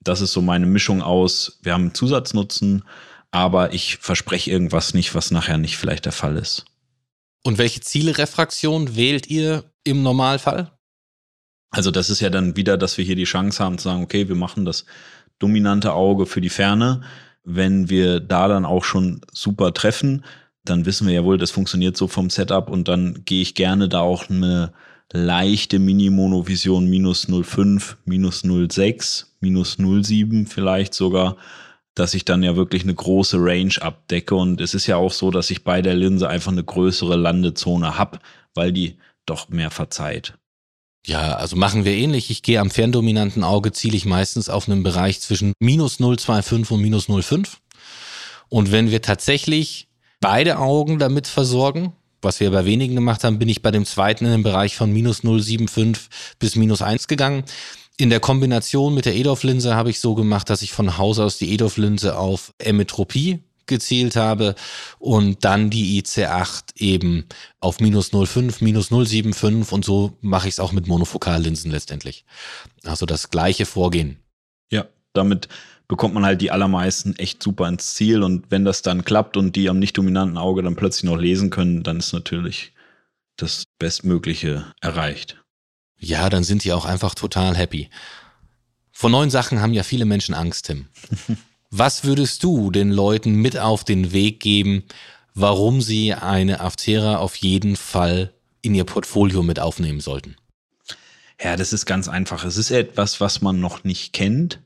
Das 0.00 0.20
ist 0.20 0.32
so 0.32 0.40
meine 0.40 0.66
Mischung 0.66 1.02
aus, 1.02 1.58
wir 1.62 1.74
haben 1.74 1.92
Zusatznutzen, 1.92 2.84
aber 3.30 3.74
ich 3.74 3.96
verspreche 3.96 4.50
irgendwas 4.50 4.94
nicht, 4.94 5.14
was 5.14 5.30
nachher 5.30 5.58
nicht 5.58 5.76
vielleicht 5.76 6.06
der 6.06 6.12
Fall 6.12 6.36
ist. 6.36 6.64
Und 7.42 7.58
welche 7.58 7.80
Zielrefraktion 7.80 8.96
wählt 8.96 9.28
ihr 9.28 9.64
im 9.84 10.02
Normalfall? 10.02 10.70
Also 11.70 11.90
das 11.90 12.10
ist 12.10 12.20
ja 12.20 12.30
dann 12.30 12.56
wieder, 12.56 12.76
dass 12.76 12.98
wir 12.98 13.04
hier 13.04 13.16
die 13.16 13.24
Chance 13.24 13.62
haben 13.62 13.78
zu 13.78 13.84
sagen, 13.84 14.02
okay, 14.02 14.28
wir 14.28 14.34
machen 14.34 14.64
das 14.64 14.84
dominante 15.38 15.92
Auge 15.92 16.26
für 16.26 16.40
die 16.40 16.48
Ferne. 16.48 17.02
Wenn 17.44 17.88
wir 17.88 18.20
da 18.20 18.48
dann 18.48 18.64
auch 18.64 18.84
schon 18.84 19.20
super 19.32 19.72
treffen, 19.72 20.24
dann 20.64 20.84
wissen 20.84 21.06
wir 21.06 21.14
ja 21.14 21.24
wohl, 21.24 21.38
das 21.38 21.50
funktioniert 21.50 21.96
so 21.96 22.08
vom 22.08 22.28
Setup 22.28 22.68
und 22.68 22.88
dann 22.88 23.22
gehe 23.24 23.40
ich 23.42 23.54
gerne 23.54 23.88
da 23.88 24.00
auch 24.00 24.28
eine 24.28 24.72
leichte 25.12 25.78
Mini-Monovision 25.78 26.86
minus 26.88 27.28
0,5, 27.28 27.96
minus 28.04 28.44
0,6, 28.44 29.26
minus 29.40 29.78
0,7 29.78 30.46
vielleicht 30.48 30.94
sogar, 30.94 31.36
dass 31.94 32.14
ich 32.14 32.24
dann 32.24 32.42
ja 32.42 32.56
wirklich 32.56 32.82
eine 32.82 32.94
große 32.94 33.38
Range 33.40 33.74
abdecke. 33.80 34.34
Und 34.34 34.60
es 34.60 34.74
ist 34.74 34.86
ja 34.86 34.96
auch 34.96 35.12
so, 35.12 35.30
dass 35.30 35.50
ich 35.50 35.64
bei 35.64 35.82
der 35.82 35.94
Linse 35.94 36.28
einfach 36.28 36.52
eine 36.52 36.64
größere 36.64 37.16
Landezone 37.16 37.98
habe, 37.98 38.18
weil 38.54 38.72
die 38.72 38.98
doch 39.26 39.48
mehr 39.48 39.70
verzeiht. 39.70 40.34
Ja, 41.06 41.34
also 41.34 41.56
machen 41.56 41.84
wir 41.84 41.92
ähnlich. 41.92 42.30
Ich 42.30 42.42
gehe 42.42 42.60
am 42.60 42.70
ferndominanten 42.70 43.42
Auge, 43.42 43.72
ziele 43.72 43.96
ich 43.96 44.04
meistens 44.04 44.48
auf 44.48 44.68
einen 44.68 44.82
Bereich 44.82 45.20
zwischen 45.20 45.54
minus 45.58 45.98
0,25 45.98 46.72
und 46.72 46.80
minus 46.80 47.08
0,5. 47.08 47.56
Und 48.48 48.72
wenn 48.72 48.90
wir 48.90 49.00
tatsächlich 49.00 49.88
beide 50.20 50.58
Augen 50.58 50.98
damit 50.98 51.26
versorgen, 51.26 51.92
was 52.20 52.40
wir 52.40 52.50
bei 52.50 52.66
wenigen 52.66 52.94
gemacht 52.94 53.24
haben, 53.24 53.38
bin 53.38 53.48
ich 53.48 53.62
bei 53.62 53.70
dem 53.70 53.86
zweiten 53.86 54.26
in 54.26 54.32
den 54.32 54.42
Bereich 54.42 54.76
von 54.76 54.92
minus 54.92 55.22
0,75 55.22 56.08
bis 56.38 56.56
minus 56.56 56.82
1 56.82 57.08
gegangen. 57.08 57.44
In 57.96 58.10
der 58.10 58.20
Kombination 58.20 58.94
mit 58.94 59.06
der 59.06 59.14
EDOF-Linse 59.14 59.74
habe 59.74 59.90
ich 59.90 60.00
so 60.00 60.14
gemacht, 60.14 60.50
dass 60.50 60.62
ich 60.62 60.72
von 60.72 60.98
Haus 60.98 61.18
aus 61.18 61.38
die 61.38 61.52
EDOF-Linse 61.54 62.18
auf 62.18 62.52
Emetropie 62.58 63.40
gezielt 63.70 64.16
habe 64.16 64.54
und 64.98 65.44
dann 65.46 65.70
die 65.70 66.02
IC8 66.02 66.76
eben 66.76 67.24
auf 67.58 67.80
minus 67.80 68.12
0,5, 68.12 68.62
minus 68.62 68.90
0,75 68.90 69.72
und 69.72 69.84
so 69.84 70.18
mache 70.20 70.48
ich 70.48 70.54
es 70.54 70.60
auch 70.60 70.72
mit 70.72 70.86
Monofokallinsen 70.86 71.70
letztendlich. 71.70 72.26
Also 72.84 73.06
das 73.06 73.30
gleiche 73.30 73.64
Vorgehen. 73.64 74.18
Ja, 74.70 74.84
damit 75.14 75.48
bekommt 75.88 76.14
man 76.14 76.24
halt 76.26 76.42
die 76.42 76.50
allermeisten 76.50 77.16
echt 77.16 77.42
super 77.42 77.66
ins 77.66 77.94
Ziel 77.94 78.22
und 78.22 78.50
wenn 78.50 78.64
das 78.64 78.82
dann 78.82 79.04
klappt 79.04 79.38
und 79.38 79.56
die 79.56 79.70
am 79.70 79.78
nicht 79.78 79.96
dominanten 79.96 80.36
Auge 80.36 80.62
dann 80.62 80.76
plötzlich 80.76 81.04
noch 81.04 81.16
lesen 81.16 81.50
können, 81.50 81.82
dann 81.82 81.98
ist 81.98 82.12
natürlich 82.12 82.72
das 83.36 83.64
Bestmögliche 83.78 84.66
erreicht. 84.80 85.42
Ja, 85.98 86.30
dann 86.30 86.44
sind 86.44 86.64
die 86.64 86.72
auch 86.72 86.84
einfach 86.84 87.14
total 87.14 87.56
happy. 87.56 87.90
Vor 88.92 89.10
neuen 89.10 89.30
Sachen 89.30 89.60
haben 89.60 89.72
ja 89.72 89.82
viele 89.82 90.04
Menschen 90.04 90.34
Angst, 90.34 90.66
Tim. 90.66 90.86
Was 91.72 92.02
würdest 92.02 92.42
du 92.42 92.72
den 92.72 92.90
Leuten 92.90 93.36
mit 93.36 93.56
auf 93.56 93.84
den 93.84 94.12
Weg 94.12 94.40
geben, 94.40 94.82
warum 95.34 95.80
sie 95.80 96.12
eine 96.12 96.60
Aftera 96.60 97.18
auf 97.18 97.36
jeden 97.36 97.76
Fall 97.76 98.32
in 98.60 98.74
ihr 98.74 98.82
Portfolio 98.82 99.44
mit 99.44 99.60
aufnehmen 99.60 100.00
sollten? 100.00 100.34
Ja, 101.40 101.54
das 101.54 101.72
ist 101.72 101.86
ganz 101.86 102.08
einfach. 102.08 102.44
Es 102.44 102.56
ist 102.56 102.72
etwas, 102.72 103.20
was 103.20 103.40
man 103.40 103.60
noch 103.60 103.84
nicht 103.84 104.12
kennt, 104.12 104.58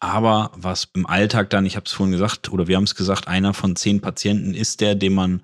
aber 0.00 0.50
was 0.56 0.88
im 0.94 1.06
Alltag 1.06 1.48
dann, 1.50 1.64
ich 1.64 1.76
habe 1.76 1.86
es 1.86 1.92
vorhin 1.92 2.12
gesagt, 2.12 2.52
oder 2.52 2.66
wir 2.66 2.76
haben 2.76 2.84
es 2.84 2.96
gesagt, 2.96 3.28
einer 3.28 3.54
von 3.54 3.76
zehn 3.76 4.00
Patienten 4.00 4.52
ist 4.52 4.80
der, 4.80 4.96
den 4.96 5.14
man 5.14 5.42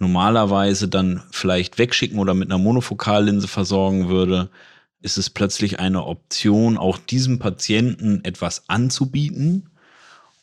normalerweise 0.00 0.88
dann 0.88 1.22
vielleicht 1.30 1.78
wegschicken 1.78 2.18
oder 2.18 2.34
mit 2.34 2.50
einer 2.50 2.58
Monofokallinse 2.58 3.46
versorgen 3.46 4.08
würde, 4.08 4.50
ist 5.00 5.18
es 5.18 5.30
plötzlich 5.30 5.78
eine 5.78 6.04
Option, 6.04 6.76
auch 6.76 6.98
diesem 6.98 7.38
Patienten 7.38 8.24
etwas 8.24 8.68
anzubieten, 8.68 9.70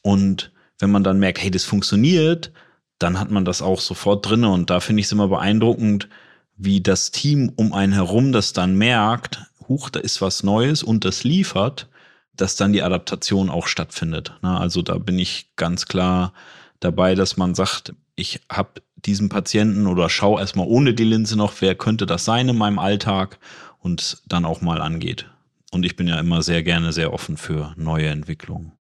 und 0.05 0.51
wenn 0.77 0.91
man 0.91 1.03
dann 1.03 1.17
merkt, 1.17 1.41
hey, 1.41 1.49
das 1.49 1.63
funktioniert, 1.63 2.51
dann 2.99 3.19
hat 3.19 3.31
man 3.31 3.43
das 3.43 3.63
auch 3.63 3.79
sofort 3.79 4.29
drin. 4.29 4.43
Und 4.43 4.69
da 4.69 4.79
finde 4.79 4.99
ich 4.99 5.07
es 5.07 5.11
immer 5.11 5.29
beeindruckend, 5.29 6.09
wie 6.57 6.79
das 6.79 7.09
Team 7.09 7.51
um 7.55 7.73
einen 7.73 7.91
herum 7.91 8.31
das 8.31 8.53
dann 8.53 8.75
merkt, 8.75 9.41
huch, 9.67 9.89
da 9.89 9.99
ist 9.99 10.21
was 10.21 10.43
Neues 10.43 10.83
und 10.83 11.05
das 11.05 11.23
liefert, 11.23 11.89
dass 12.35 12.55
dann 12.55 12.71
die 12.71 12.83
Adaptation 12.83 13.49
auch 13.49 13.65
stattfindet. 13.65 14.35
Also 14.43 14.83
da 14.83 14.99
bin 14.99 15.17
ich 15.17 15.49
ganz 15.55 15.87
klar 15.87 16.33
dabei, 16.79 17.15
dass 17.15 17.35
man 17.35 17.55
sagt, 17.55 17.95
ich 18.15 18.41
habe 18.47 18.83
diesen 18.97 19.29
Patienten 19.29 19.87
oder 19.87 20.07
schau 20.07 20.37
erstmal 20.37 20.67
ohne 20.67 20.93
die 20.93 21.03
Linse 21.03 21.35
noch, 21.35 21.53
wer 21.61 21.73
könnte 21.73 22.05
das 22.05 22.25
sein 22.25 22.47
in 22.47 22.57
meinem 22.57 22.77
Alltag 22.77 23.39
und 23.79 24.21
dann 24.27 24.45
auch 24.45 24.61
mal 24.61 24.83
angeht. 24.83 25.25
Und 25.71 25.83
ich 25.83 25.95
bin 25.95 26.07
ja 26.07 26.19
immer 26.19 26.43
sehr 26.43 26.61
gerne 26.61 26.93
sehr 26.93 27.11
offen 27.11 27.37
für 27.37 27.73
neue 27.75 28.09
Entwicklungen. 28.09 28.73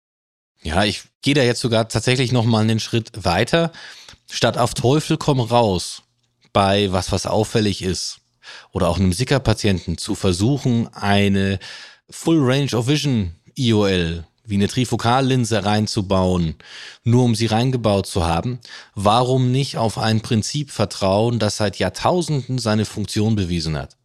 Ja, 0.64 0.83
ich 0.85 1.03
gehe 1.20 1.35
da 1.35 1.42
jetzt 1.42 1.61
sogar 1.61 1.88
tatsächlich 1.88 2.33
noch 2.33 2.44
mal 2.44 2.62
einen 2.62 2.81
Schritt 2.81 3.11
weiter. 3.22 3.70
Statt 4.31 4.57
auf 4.57 4.72
Teufel 4.72 5.18
komm 5.18 5.38
raus 5.38 6.03
bei 6.55 6.90
was, 6.90 7.12
was 7.12 7.27
auffällig 7.27 7.83
ist 7.83 8.20
oder 8.72 8.88
auch 8.88 8.98
einem 8.98 9.12
Sicker-Patienten 9.12 9.98
zu 9.98 10.14
versuchen, 10.14 10.88
eine 10.94 11.59
Full 12.09 12.38
Range 12.40 12.74
of 12.74 12.88
Vision 12.88 13.35
IOL 13.55 14.24
wie 14.46 14.55
eine 14.55 14.68
Trifokallinse 14.68 15.64
reinzubauen, 15.64 16.55
nur 17.03 17.24
um 17.24 17.35
sie 17.35 17.46
reingebaut 17.46 18.07
zu 18.07 18.24
haben, 18.27 18.59
warum 18.94 19.50
nicht 19.50 19.79
auf 19.79 19.96
ein 19.98 20.20
Prinzip 20.20 20.70
vertrauen, 20.70 21.38
das 21.38 21.57
seit 21.57 21.79
Jahrtausenden 21.79 22.59
seine 22.59 22.85
Funktion 22.85 23.37
bewiesen 23.37 23.77
hat? 23.77 23.96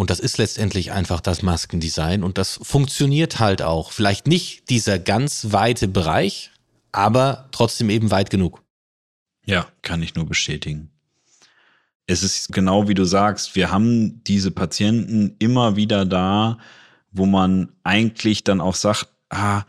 Und 0.00 0.08
das 0.08 0.18
ist 0.18 0.38
letztendlich 0.38 0.92
einfach 0.92 1.20
das 1.20 1.42
Maskendesign 1.42 2.22
und 2.22 2.38
das 2.38 2.58
funktioniert 2.62 3.38
halt 3.38 3.60
auch. 3.60 3.92
Vielleicht 3.92 4.26
nicht 4.26 4.70
dieser 4.70 4.98
ganz 4.98 5.48
weite 5.50 5.88
Bereich, 5.88 6.52
aber 6.90 7.50
trotzdem 7.52 7.90
eben 7.90 8.10
weit 8.10 8.30
genug. 8.30 8.62
Ja, 9.44 9.66
kann 9.82 10.02
ich 10.02 10.14
nur 10.14 10.24
bestätigen. 10.24 10.88
Es 12.06 12.22
ist 12.22 12.50
genau 12.50 12.88
wie 12.88 12.94
du 12.94 13.04
sagst, 13.04 13.56
wir 13.56 13.70
haben 13.70 14.24
diese 14.24 14.50
Patienten 14.50 15.36
immer 15.38 15.76
wieder 15.76 16.06
da, 16.06 16.56
wo 17.12 17.26
man 17.26 17.68
eigentlich 17.84 18.42
dann 18.42 18.62
auch 18.62 18.76
sagt, 18.76 19.06
ah, 19.28 19.64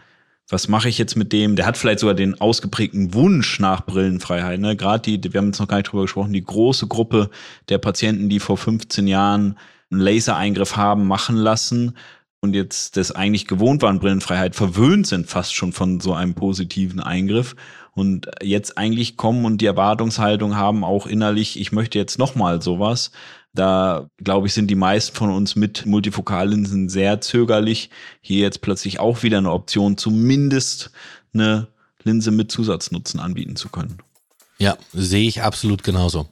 was 0.48 0.70
mache 0.70 0.88
ich 0.88 0.98
jetzt 0.98 1.18
mit 1.18 1.34
dem? 1.34 1.58
Der 1.58 1.66
hat 1.66 1.78
vielleicht 1.78 2.00
sogar 2.00 2.16
den 2.16 2.40
ausgeprägten 2.40 3.14
Wunsch 3.14 3.60
nach 3.60 3.86
Brillenfreiheit. 3.86 4.62
Ne? 4.62 4.78
Gerade 4.78 5.18
die, 5.18 5.34
wir 5.34 5.40
haben 5.40 5.48
jetzt 5.48 5.60
noch 5.60 5.68
gar 5.68 5.76
nicht 5.76 5.92
drüber 5.92 6.04
gesprochen, 6.04 6.32
die 6.32 6.42
große 6.42 6.88
Gruppe 6.88 7.30
der 7.68 7.80
Patienten, 7.80 8.30
die 8.30 8.40
vor 8.40 8.56
15 8.56 9.08
Jahren 9.08 9.58
einen 9.92 10.02
Lasereingriff 10.02 10.78
haben 10.78 11.08
machen 11.08 11.36
lassen 11.36 11.98
und 12.40 12.56
jetzt 12.56 12.98
das 12.98 13.12
eigentlich 13.12 13.48
gewohnt 13.48 13.82
waren, 13.82 14.00
Brillenfreiheit, 14.00 14.56
verwöhnt 14.56 15.06
sind 15.06 15.28
fast 15.28 15.54
schon 15.54 15.74
von 15.74 16.00
so 16.00 16.14
einem 16.14 16.34
positiven 16.34 17.00
Eingriff 17.00 17.56
und 17.94 18.28
jetzt 18.42 18.78
eigentlich 18.78 19.18
kommen 19.18 19.46
und 19.46 19.60
die 19.60 19.66
Erwartungshaltung 19.66 20.56
haben 20.56 20.84
auch 20.84 21.06
innerlich, 21.06 21.60
ich 21.60 21.72
möchte 21.72 22.00
jetzt 22.00 22.18
nochmal 22.18 22.62
sowas. 22.62 23.12
Da, 23.54 24.08
glaube 24.18 24.48
ich, 24.48 24.54
sind 24.54 24.68
die 24.68 24.76
meisten 24.76 25.14
von 25.14 25.30
uns 25.30 25.58
mit 25.58 25.86
Multifokallinsen 25.86 26.88
sehr 26.88 27.20
zögerlich, 27.20 27.90
hier 28.22 28.40
jetzt 28.40 28.62
plötzlich 28.62 29.02
auch 29.02 29.24
wieder 29.24 29.40
eine 29.40 29.52
Option, 29.52 29.98
zumindest 29.98 30.92
eine 31.34 31.68
Linse 32.04 32.32
mit 32.32 32.50
Zusatznutzen 32.50 33.20
anbieten 33.20 33.58
zu 33.58 33.68
können. 33.68 33.98
Ja, 34.58 34.78
sehe 34.94 35.28
ich 35.28 35.42
absolut 35.42 35.84
genauso. 35.84 36.30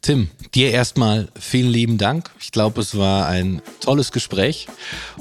Tim, 0.00 0.28
dir 0.54 0.70
erstmal 0.70 1.28
vielen 1.38 1.70
lieben 1.70 1.98
Dank. 1.98 2.30
Ich 2.40 2.52
glaube, 2.52 2.80
es 2.80 2.96
war 2.96 3.26
ein 3.26 3.60
tolles 3.80 4.12
Gespräch 4.12 4.68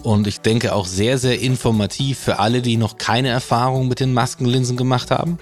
und 0.04 0.28
ich 0.28 0.40
denke 0.40 0.74
auch 0.74 0.86
sehr, 0.86 1.18
sehr 1.18 1.42
informativ 1.42 2.20
für 2.20 2.40
alle, 2.40 2.62
die 2.62 2.78
noch 2.78 2.98
keine 2.98 3.30
Erfahrung 3.30 3.88
mit 3.88 4.00
den 4.00 4.14
Maskenlinsen 4.14 4.78
gemacht 4.78 5.12
haben. 5.12 5.40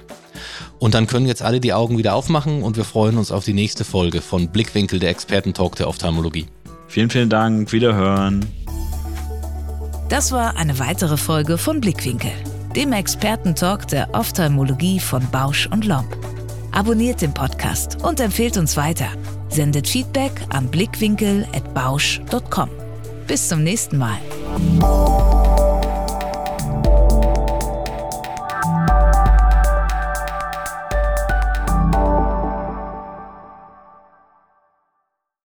Und 0.80 0.94
dann 0.94 1.08
können 1.08 1.28
jetzt 1.28 1.42
alle 1.42 1.60
die 1.60 1.74
Augen 1.74 1.98
wieder 1.98 2.16
aufmachen 2.16 2.64
und 2.64 2.78
wir 2.78 2.86
freuen 2.86 3.18
uns 3.18 3.32
auf 3.32 3.46
die 3.46 3.54
nächste 3.54 3.84
Folge 3.84 4.22
von 4.22 4.50
Blickwinkel 4.50 5.00
der 5.00 5.10
Expertentalk 5.10 5.76
der 5.76 5.90
Ophthalmologie. 5.90 6.48
Vielen, 6.88 7.10
vielen 7.10 7.30
Dank. 7.30 7.72
Wiederhören. 7.72 8.46
Das 10.10 10.32
war 10.32 10.56
eine 10.56 10.78
weitere 10.80 11.18
Folge 11.18 11.58
von 11.58 11.82
Blickwinkel, 11.82 12.32
dem 12.76 12.94
Expertentalk 12.94 13.88
der 13.88 14.14
Ophthalmologie 14.14 15.00
von 15.00 15.30
Bausch 15.32 15.68
und 15.68 15.86
Lomb. 15.86 16.16
Abonniert 16.76 17.22
den 17.22 17.34
Podcast 17.34 18.04
und 18.04 18.20
empfehlt 18.20 18.58
uns 18.58 18.76
weiter. 18.76 19.08
Sendet 19.48 19.88
Feedback 19.88 20.34
an 20.50 20.68
blickwinkel.bausch.com. 20.68 22.70
Bis 23.28 23.48
zum 23.48 23.64
nächsten 23.64 23.98
Mal. 23.98 24.18